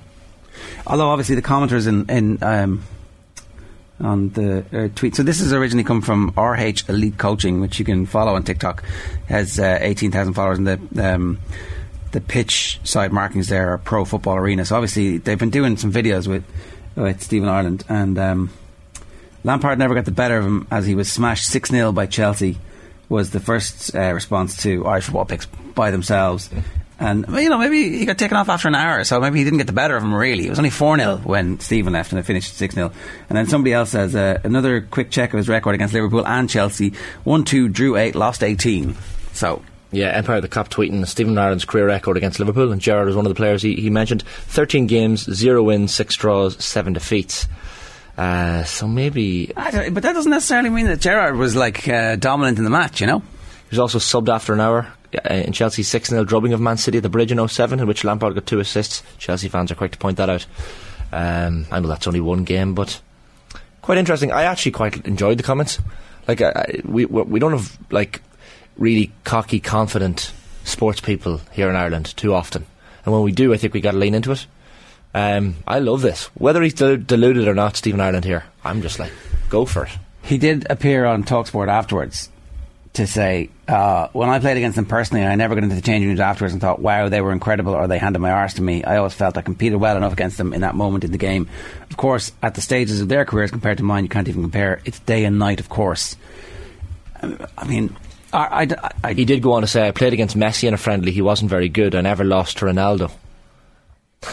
Although 0.86 1.10
obviously 1.10 1.36
the 1.36 1.42
commenters 1.42 1.88
in 1.88 2.10
in 2.10 2.44
um, 2.44 2.84
on 4.00 4.30
the 4.30 4.66
uh, 4.74 4.88
tweet. 4.96 5.16
So 5.16 5.24
this 5.24 5.40
has 5.40 5.54
originally 5.54 5.84
come 5.84 6.02
from 6.02 6.34
RH 6.36 6.90
Elite 6.90 7.18
Coaching, 7.18 7.62
which 7.62 7.80
you 7.80 7.86
can 7.86 8.06
follow 8.06 8.36
on 8.36 8.44
TikTok. 8.44 8.84
Has 9.28 9.60
uh, 9.60 9.78
eighteen 9.82 10.12
thousand 10.12 10.34
followers, 10.34 10.58
and 10.58 10.68
the 10.68 11.14
um, 11.16 11.40
the 12.12 12.22
pitch 12.22 12.80
side 12.84 13.12
markings 13.12 13.48
there 13.48 13.74
are 13.74 13.78
Pro 13.78 14.06
Football 14.06 14.38
Arena. 14.38 14.66
So 14.66 14.76
obviously 14.76 15.18
they've 15.18 15.40
been 15.40 15.50
doing 15.50 15.78
some 15.78 15.92
videos 15.92 16.28
with 16.28 16.44
with 16.96 17.22
Stephen 17.22 17.50
Ireland 17.50 17.84
and. 17.90 18.18
Um, 18.18 18.50
Lampard 19.44 19.80
never 19.80 19.96
got 19.96 20.06
the 20.06 20.12
better 20.12 20.38
of 20.38 20.46
him 20.46 20.68
as 20.70 20.86
he 20.86 20.96
was 20.96 21.12
smashed 21.12 21.48
6 21.48 21.70
0 21.70 21.92
by 21.92 22.06
Chelsea, 22.06 22.58
was 23.10 23.32
the 23.32 23.40
first 23.40 23.96
uh, 23.96 24.14
response 24.14 24.62
to 24.64 24.86
Irish 24.86 25.06
football 25.06 25.26
picks 25.26 25.46
by 25.46 25.92
themselves. 25.92 26.50
And, 27.00 27.26
you 27.30 27.50
know, 27.50 27.58
maybe 27.58 27.98
he 27.98 28.06
got 28.06 28.20
taken 28.20 28.38
off 28.38 28.48
after 28.48 28.68
an 28.68 28.76
hour, 28.76 29.04
so 29.04 29.20
maybe 29.20 29.40
he 29.40 29.44
didn't 29.44 29.58
get 29.58 29.66
the 29.66 29.74
better 29.74 29.98
of 29.98 30.04
him, 30.04 30.14
really. 30.14 30.46
It 30.46 30.52
was 30.52 30.60
only 30.60 30.70
4 30.70 30.98
0 30.98 31.18
when 31.24 31.60
Stephen 31.60 31.94
left 31.94 32.12
and 32.12 32.20
it 32.20 32.24
finished 32.24 32.56
6 32.56 32.76
0. 32.76 32.92
And 33.28 33.38
then 33.38 33.48
somebody 33.48 33.74
else 33.74 33.90
says 33.90 34.16
uh, 34.16 34.40
another 34.44 34.82
quick 34.82 35.10
check 35.10 35.34
of 35.34 35.38
his 35.38 35.50
record 35.50 35.74
against 35.74 35.96
Liverpool 35.96 36.28
and 36.28 36.48
Chelsea 36.48 36.94
1 37.24 37.44
2, 37.44 37.70
drew 37.70 37.98
8, 37.98 38.16
lost 38.16 38.44
18. 38.44 38.96
So. 39.34 39.64
Yeah, 39.92 40.08
Empire 40.10 40.38
of 40.38 40.42
the 40.42 40.48
Kop 40.48 40.70
tweeting 40.70 41.06
Stephen 41.06 41.38
Ireland's 41.38 41.66
career 41.66 41.86
record 41.86 42.16
against 42.16 42.40
Liverpool, 42.40 42.72
and 42.72 42.80
Gerrard 42.80 43.08
was 43.08 43.16
one 43.16 43.26
of 43.26 43.30
the 43.30 43.36
players 43.36 43.62
he, 43.62 43.76
he 43.76 43.90
mentioned. 43.90 44.24
13 44.24 44.88
games, 44.88 45.30
0 45.30 45.64
wins, 45.64 45.94
6 45.94 46.16
draws, 46.16 46.64
7 46.64 46.94
defeats. 46.94 47.48
Uh, 48.18 48.64
so 48.64 48.88
maybe. 48.88 49.52
but 49.56 50.04
that 50.04 50.14
doesn't 50.14 50.32
necessarily 50.32 50.70
mean 50.70 50.86
that 50.86 51.02
Gerrard 51.02 51.36
was 51.36 51.56
like 51.56 51.88
uh, 51.90 52.16
dominant 52.16 52.58
in 52.58 52.64
the 52.64 52.70
match, 52.70 53.02
you 53.02 53.08
know? 53.08 53.20
He 53.20 53.72
was 53.72 53.80
also 53.80 54.00
subbed 54.00 54.30
after 54.30 54.54
an 54.54 54.62
hour 54.62 54.94
uh, 55.30 55.34
in 55.34 55.52
Chelsea's 55.52 55.90
6 55.90 56.10
0 56.10 56.24
drubbing 56.24 56.54
of 56.54 56.62
Man 56.62 56.78
City 56.78 56.98
at 56.98 57.04
the 57.04 57.10
Bridge 57.10 57.32
in 57.32 57.46
07, 57.46 57.80
in 57.80 57.88
which 57.88 58.04
Lampard 58.04 58.34
got 58.34 58.46
two 58.46 58.60
assists. 58.60 59.04
Chelsea 59.18 59.50
fans 59.50 59.72
are 59.72 59.76
quick 59.76 59.92
to 59.92 59.98
point 59.98 60.18
that 60.18 60.30
out. 60.30 60.46
Um, 61.12 61.66
I 61.70 61.80
know 61.82 61.90
that's 61.90 62.08
only 62.08 62.22
one 62.22 62.46
game, 62.46 62.74
but 62.74 63.02
quite 63.82 63.98
interesting. 63.98 64.32
I 64.32 64.44
actually 64.44 64.72
quite 64.72 65.06
enjoyed 65.06 65.38
the 65.38 65.44
comments. 65.44 65.80
Like, 66.28 66.42
I, 66.42 66.82
we 66.86 67.06
we 67.06 67.40
don't 67.40 67.52
have 67.52 67.78
like 67.90 68.22
really 68.82 69.12
cocky, 69.24 69.60
confident 69.60 70.34
sports 70.64 71.00
people 71.00 71.40
here 71.52 71.70
in 71.70 71.76
Ireland 71.76 72.18
too 72.18 72.34
often, 72.34 72.66
and 73.06 73.14
when 73.14 73.24
we 73.24 73.32
do, 73.32 73.54
I 73.54 73.58
think 73.58 73.74
we 73.74 73.82
got 73.82 73.92
to 73.92 73.98
lean 73.98 74.16
into 74.16 74.32
it. 74.32 74.46
Um, 75.14 75.56
I 75.68 75.80
love 75.80 76.02
this. 76.02 76.26
Whether 76.36 76.62
he's 76.62 76.74
del- 76.74 76.98
deluded 76.98 77.48
or 77.48 77.54
not, 77.54 77.76
Stephen 77.76 78.00
Ireland 78.00 78.26
here, 78.26 78.46
I'm 78.64 78.82
just 78.82 78.98
like, 79.00 79.12
go 79.50 79.66
for 79.66 79.86
it. 79.86 79.92
He 80.24 80.38
did 80.38 80.68
appear 80.70 81.06
on 81.06 81.24
Talksport 81.24 81.68
afterwards 81.68 82.30
to 82.94 83.08
say, 83.08 83.50
uh, 83.68 84.08
when 84.14 84.30
I 84.30 84.40
played 84.40 84.58
against 84.58 84.76
them 84.76 84.86
personally, 84.86 85.26
I 85.26 85.36
never 85.36 85.56
got 85.56 85.64
into 85.64 85.76
the 85.76 85.82
changing 85.82 86.10
rooms 86.10 86.20
afterwards 86.20 86.54
and 86.54 86.62
thought, 86.62 86.80
wow, 86.80 87.10
they 87.10 87.22
were 87.22 87.32
incredible, 87.32 87.74
or 87.74 87.88
they 87.88 87.98
handed 87.98 88.20
my 88.20 88.32
arse 88.32 88.56
to 88.56 88.62
me. 88.62 88.84
I 88.84 88.98
always 88.98 89.14
felt 89.14 89.38
I 89.38 89.42
competed 89.42 89.80
well 89.80 89.96
enough 89.96 90.14
against 90.14 90.38
them 90.38 90.54
in 90.54 90.62
that 90.62 90.76
moment 90.76 91.04
in 91.04 91.12
the 91.12 91.18
game. 91.18 91.48
Of 91.90 91.98
course, 91.98 92.32
at 92.44 92.56
the 92.56 92.62
stages 92.62 93.02
of 93.02 93.08
their 93.08 93.26
careers 93.26 93.52
compared 93.52 93.78
to 93.78 93.84
mine, 93.84 94.04
you 94.04 94.10
can't 94.10 94.28
even 94.28 94.42
compare. 94.44 94.82
It's 94.86 95.00
day 95.00 95.26
and 95.26 95.40
night, 95.40 95.60
of 95.60 95.70
course. 95.70 96.18
I 97.22 97.66
mean, 97.68 97.96
I, 98.34 98.64
I, 98.64 98.92
I, 99.04 99.14
he 99.14 99.26
did 99.26 99.42
go 99.42 99.54
on 99.54 99.62
to 99.62 99.68
say, 99.68 99.88
I 99.88 99.92
played 99.92 100.14
against 100.14 100.38
Messi 100.38 100.68
in 100.68 100.74
a 100.74 100.78
friendly. 100.78 101.12
He 101.12 101.22
wasn't 101.22 101.50
very 101.50 101.70
good. 101.70 101.96
I 101.96 102.02
never 102.02 102.24
lost 102.24 102.58
to 102.58 102.66
Ronaldo. 102.66 103.12
Um, 104.24 104.32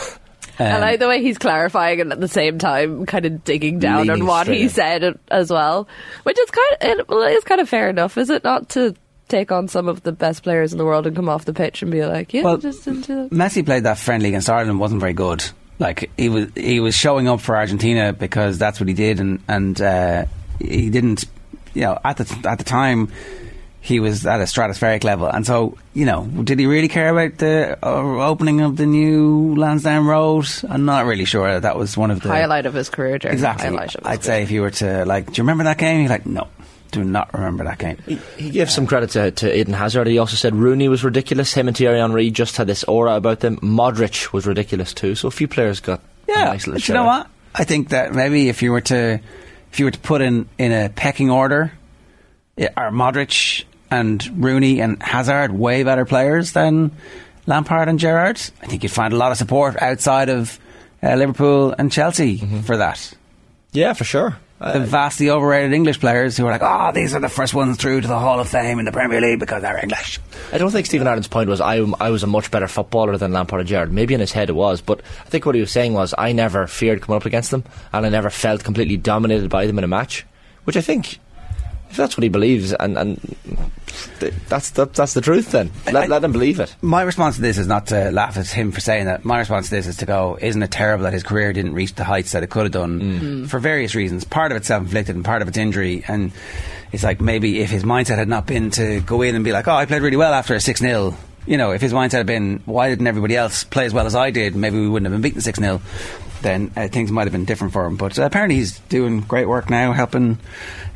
I 0.59 0.79
like 0.79 1.01
the 1.01 1.09
way 1.09 1.23
he's 1.23 1.39
clarifying 1.39 2.01
and 2.01 2.13
at 2.13 2.21
the 2.21 2.29
same 2.29 2.59
time 2.59 3.07
kind 3.07 3.27
of 3.27 3.45
digging 3.45 3.79
down 3.79 4.11
on 4.11 4.27
what 4.27 4.47
he 4.47 4.63
in. 4.63 4.69
said 4.69 5.19
as 5.31 5.51
well, 5.51 5.89
which 6.23 6.39
is 6.39 6.51
kind 6.51 6.69
of 6.73 7.01
it, 7.01 7.09
well, 7.09 7.23
it 7.23 7.33
is 7.33 7.45
kind 7.45 7.61
of 7.61 7.69
fair 7.69 7.89
enough, 7.89 8.19
is 8.19 8.31
it 8.31 8.45
not 8.45 8.69
to 8.71 8.95
take 9.29 9.53
on 9.53 9.69
some 9.69 9.89
of 9.89 10.03
the 10.03 10.13
best 10.13 10.43
players 10.43 10.73
in 10.73 10.79
the 10.79 10.85
world 10.85 11.07
and 11.07 11.15
come 11.15 11.29
off 11.29 11.45
the 11.45 11.53
pitch 11.53 11.83
and 11.83 11.91
be 11.91 12.05
like, 12.05 12.33
yeah, 12.33 12.43
well, 12.43 12.57
just 12.57 12.87
into 12.87 13.29
Messi 13.29 13.65
played 13.65 13.85
that 13.85 13.99
friendly 13.99 14.29
against 14.29 14.49
Ireland, 14.51 14.81
wasn't 14.81 15.01
very 15.01 15.13
good. 15.13 15.45
Like 15.79 16.11
he 16.17 16.29
was, 16.29 16.51
he 16.57 16.81
was 16.81 16.97
showing 16.97 17.29
up 17.29 17.41
for 17.41 17.57
Argentina 17.57 18.13
because 18.13 18.59
that's 18.59 18.81
what 18.81 18.89
he 18.89 18.95
did, 18.95 19.21
and 19.21 19.41
and 19.47 19.81
uh, 19.81 20.25
he 20.59 20.91
didn't, 20.91 21.25
you 21.75 21.83
know, 21.83 21.99
at 22.05 22.17
the 22.17 22.49
at 22.49 22.59
the 22.59 22.65
time 22.65 23.13
he 23.81 24.01
was 24.01 24.27
at 24.27 24.41
a 24.41 24.45
stratospheric 24.45 25.05
level. 25.05 25.29
And 25.29 25.47
so, 25.47 25.79
you 25.95 26.05
know, 26.05 26.27
did 26.27 26.59
he 26.59 26.67
really 26.67 26.89
care 26.89 27.11
about 27.11 27.39
the 27.39 27.79
uh, 27.83 28.27
opening 28.27 28.61
of 28.61 28.77
the 28.77 28.87
new 28.87 29.55
Lansdowne 29.57 30.07
Road? 30.07 30.47
I'm 30.69 30.85
not 30.85 31.07
really 31.07 31.25
sure 31.25 31.53
that, 31.53 31.63
that 31.63 31.77
was 31.77 31.97
one 31.97 32.11
of 32.11 32.21
the 32.21 32.29
highlight 32.29 32.67
of 32.67 32.75
his 32.75 32.91
career. 32.91 33.19
Journey. 33.19 33.35
Exactly. 33.35 33.69
I'd 33.69 33.93
career. 33.93 34.23
say 34.23 34.43
if 34.43 34.51
you 34.51 34.63
were 34.63 34.71
to 34.73 35.05
like, 35.05 35.27
do 35.27 35.33
you 35.35 35.43
remember 35.43 35.65
that 35.65 35.79
game? 35.79 36.01
You're 36.01 36.11
like, 36.11 36.27
no. 36.27 36.49
Do 36.91 37.05
not 37.05 37.35
remember 37.35 37.65
that 37.65 37.79
game. 37.79 37.99
He, 38.07 38.15
he 38.39 38.51
gave 38.51 38.71
some 38.71 38.87
credit 38.87 39.11
to, 39.11 39.31
to 39.31 39.59
Eden 39.59 39.75
Hazard. 39.75 40.07
He 40.07 40.17
also 40.17 40.37
said 40.37 40.55
Rooney 40.55 40.89
was 40.89 41.05
ridiculous. 41.05 41.53
Him 41.53 41.69
and 41.69 41.77
Thierry 41.77 41.99
Henry 41.99 42.31
just 42.31 42.57
had 42.57 42.67
this 42.67 42.83
aura 42.85 43.15
about 43.15 43.41
them. 43.41 43.59
Modric 43.59 44.33
was 44.33 44.47
ridiculous 44.47 44.95
too. 44.95 45.15
So 45.15 45.29
a 45.29 45.31
few 45.31 45.49
players 45.49 45.81
got 45.81 46.01
yeah. 46.27 46.45
Nice 46.45 46.67
but 46.67 46.89
you 46.89 46.95
know 46.95 47.05
what? 47.05 47.29
I 47.55 47.65
think 47.65 47.91
that 47.91 48.15
maybe 48.15 48.49
if 48.49 48.63
you 48.63 48.73
were 48.73 48.81
to 48.83 49.21
if 49.71 49.79
you 49.79 49.85
were 49.85 49.91
to 49.91 49.99
put 49.99 50.23
in 50.23 50.49
in 50.57 50.73
a 50.73 50.89
pecking 50.89 51.31
order, 51.31 51.73
are 52.77 52.91
Modric 52.91 53.65
and 53.91 54.43
Rooney 54.43 54.81
and 54.81 55.03
Hazard 55.03 55.53
way 55.53 55.83
better 55.83 56.05
players 56.05 56.53
than 56.53 56.93
Lampard 57.47 57.89
and 57.89 57.99
Gerrard. 57.99 58.41
I 58.63 58.67
think 58.67 58.83
you'd 58.83 58.93
find 58.93 59.13
a 59.13 59.17
lot 59.17 59.33
of 59.33 59.39
support 59.39 59.81
outside 59.81 60.29
of 60.29 60.59
uh, 61.03 61.15
Liverpool 61.15 61.75
and 61.79 61.91
Chelsea 61.91 62.39
mm-hmm. 62.39 62.61
for 62.61 62.77
that. 62.77 63.15
Yeah, 63.73 63.93
for 63.93 64.05
sure. 64.05 64.37
The 64.61 64.81
vastly 64.81 65.31
overrated 65.31 65.73
English 65.73 66.01
players 66.01 66.37
who 66.37 66.45
are 66.45 66.51
like, 66.51 66.63
oh, 66.65 66.91
these 66.93 67.15
are 67.15 67.21
the 67.21 67.29
first 67.29 67.55
ones 67.55 67.77
through 67.77 68.01
to 68.01 68.09
the 68.09 68.19
Hall 68.19 68.41
of 68.41 68.49
Fame 68.49 68.81
in 68.81 68.85
the 68.85 68.91
Premier 68.91 69.21
League 69.21 69.39
because 69.39 69.63
they're 69.63 69.79
English. 69.81 70.19
I 70.53 70.59
don't 70.59 70.73
think 70.73 70.87
Stephen 70.87 71.07
Ireland's 71.07 71.29
point 71.29 71.49
was 71.49 71.61
I, 71.61 71.77
I 72.01 72.11
was 72.11 72.25
a 72.25 72.27
much 72.27 72.51
better 72.51 72.67
footballer 72.67 73.17
than 73.17 73.33
Lampard 73.33 73.61
and 73.61 73.69
Gerrard. 73.69 73.93
Maybe 73.93 74.15
in 74.15 74.21
his 74.21 74.33
head 74.33 74.51
it 74.51 74.55
was, 74.55 74.81
but 74.81 75.01
I 75.25 75.29
think 75.29 75.47
what 75.47 75.55
he 75.55 75.61
was 75.61 75.71
saying 75.71 75.93
was 75.93 76.13
I 76.19 76.33
never 76.33 76.67
feared 76.67 77.03
coming 77.03 77.19
up 77.19 77.25
against 77.25 77.53
them 77.53 77.63
and 77.93 78.05
I 78.05 78.09
never 78.09 78.31
felt 78.31 78.65
completely 78.65 78.97
dominated 78.97 79.49
by 79.49 79.69
them 79.69 79.79
in 79.79 79.85
a 79.85 79.89
match, 79.89 80.27
which 80.65 80.77
I 80.77 80.81
think 80.81 81.21
if 81.91 81.97
that's 81.97 82.17
what 82.17 82.23
he 82.23 82.29
believes, 82.29 82.73
and, 82.73 82.99
and 82.99 83.37
that's 84.49 84.71
the, 84.71 84.87
that's 84.87 85.15
the 85.15 85.21
truth, 85.21 85.53
then 85.53 85.71
let, 85.87 85.97
I, 85.97 86.07
let 86.07 86.25
him 86.25 86.33
believe 86.33 86.61
it. 86.61 86.75
My 86.83 87.03
response 87.03 87.37
to 87.37 87.43
this 87.43 87.59
is 87.59 87.67
not 87.67 87.89
to 87.89 88.11
laugh 88.11 88.37
at 88.37 88.47
him 88.49 88.73
for 88.73 88.81
saying 88.81 89.07
that. 89.07 89.25
My 89.25 89.39
response 89.39 89.69
to 89.69 89.75
this 89.75 89.87
is 89.87 89.97
to 89.97 90.07
go, 90.07 90.39
isn't 90.41 90.63
it 90.63 90.71
terrible 90.71 91.05
that 91.05 91.13
his 91.13 91.23
career 91.23 91.53
didn't 91.53 91.75
reach 91.75 91.95
the 91.95 92.05
heights 92.05 92.33
that 92.33 92.43
it 92.43 92.51
could 92.51 92.65
have 92.65 92.73
done 92.73 93.01
mm. 93.01 93.49
for 93.49 93.59
various 93.59 93.95
reasons? 93.95 94.25
Part 94.25 94.53
of 94.53 94.57
it's 94.57 94.69
self 94.69 94.83
inflicted, 94.83 95.17
and 95.17 95.25
part 95.25 95.43
of 95.43 95.49
it's 95.49 95.59
injury, 95.59 96.05
and 96.07 96.33
it's 96.93 97.03
like 97.03 97.21
maybe 97.21 97.61
if 97.61 97.71
his 97.71 97.85
mindset 97.85 98.17
had 98.17 98.29
not 98.29 98.47
been 98.47 98.71
to 98.73 99.01
go 99.01 99.23
in 99.23 99.35
and 99.35 99.45
be 99.45 99.53
like, 99.53 99.69
oh, 99.69 99.75
I 99.75 99.87
played 99.87 100.03
really 100.03 100.17
well 100.17 100.33
after 100.33 100.55
a 100.55 100.61
six 100.61 100.81
0 100.81 101.17
you 101.47 101.57
know, 101.57 101.71
if 101.71 101.81
his 101.81 101.95
mindset 101.95 102.19
had 102.19 102.27
been, 102.27 102.61
why 102.67 102.91
didn't 102.91 103.07
everybody 103.07 103.35
else 103.35 103.65
play 103.65 103.87
as 103.87 103.95
well 103.95 104.05
as 104.05 104.15
I 104.15 104.31
did? 104.31 104.55
Maybe 104.55 104.79
we 104.79 104.87
wouldn't 104.87 105.11
have 105.11 105.15
been 105.15 105.23
beaten 105.23 105.41
6 105.41 105.59
0. 105.59 105.81
Then 106.43 106.71
uh, 106.77 106.89
things 106.89 107.11
might 107.11 107.25
have 107.25 107.33
been 107.33 107.45
different 107.45 107.73
for 107.73 107.85
him. 107.87 107.97
But 107.97 108.19
uh, 108.19 108.23
apparently 108.25 108.57
he's 108.57 108.79
doing 108.81 109.21
great 109.21 109.47
work 109.49 109.69
now, 109.71 109.93
helping 109.93 110.39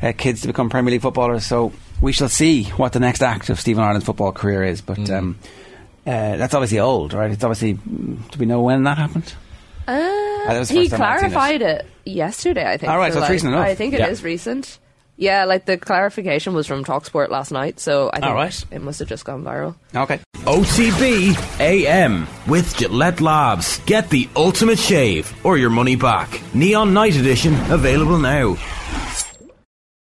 uh, 0.01 0.13
kids 0.17 0.41
to 0.41 0.47
become 0.47 0.69
Premier 0.69 0.91
League 0.91 1.01
footballers. 1.01 1.45
So 1.45 1.73
we 2.01 2.11
shall 2.11 2.29
see 2.29 2.63
what 2.65 2.93
the 2.93 2.99
next 2.99 3.21
act 3.21 3.49
of 3.49 3.59
Stephen 3.59 3.83
Ireland's 3.83 4.05
football 4.05 4.31
career 4.31 4.63
is. 4.63 4.81
But 4.81 5.09
um, 5.09 5.37
uh, 6.05 6.37
that's 6.37 6.53
obviously 6.53 6.79
old, 6.79 7.13
right? 7.13 7.31
It's 7.31 7.43
obviously. 7.43 7.73
Do 7.73 8.39
we 8.39 8.45
know 8.45 8.61
when 8.61 8.83
that 8.83 8.97
happened? 8.97 9.33
Uh, 9.87 9.97
that 9.97 10.53
he 10.53 10.57
first 10.57 10.71
time 10.71 10.77
I'd 10.79 11.19
seen 11.19 11.29
it. 11.29 11.31
clarified 11.31 11.61
it. 11.61 11.85
yesterday, 12.05 12.65
I 12.69 12.77
think. 12.77 12.91
All 12.91 12.97
right, 12.97 13.11
so 13.11 13.19
it's 13.19 13.23
like, 13.23 13.31
recent 13.31 13.53
enough. 13.53 13.65
I 13.65 13.75
think 13.75 13.93
it 13.93 14.01
is 14.01 14.21
Yeah. 14.21 14.25
recent. 14.27 14.79
Yeah, 15.23 15.45
like 15.45 15.63
the 15.63 15.77
clarification 15.77 16.53
was 16.53 16.67
from 16.67 16.83
Talksport 16.83 17.29
last 17.29 17.49
night, 17.51 17.79
so 17.79 18.09
I 18.11 18.19
think 18.19 18.25
All 18.25 18.35
right. 18.35 18.65
it 18.71 18.81
must 18.81 18.99
have 18.99 19.07
just 19.07 19.23
gone 19.23 19.41
viral. 19.41 19.73
Okay. 19.95 20.19
OTB 20.43 21.33
AM 21.61 22.27
with 22.45 22.75
Gillette 22.75 23.21
Labs. 23.21 23.79
Get 23.85 24.09
the 24.09 24.27
ultimate 24.35 24.79
shave 24.79 25.33
or 25.45 25.57
your 25.57 25.69
money 25.69 25.95
back. 25.95 26.41
Neon 26.53 26.93
Night 26.93 27.15
Edition 27.15 27.53
available 27.71 28.19
now. 28.19 28.57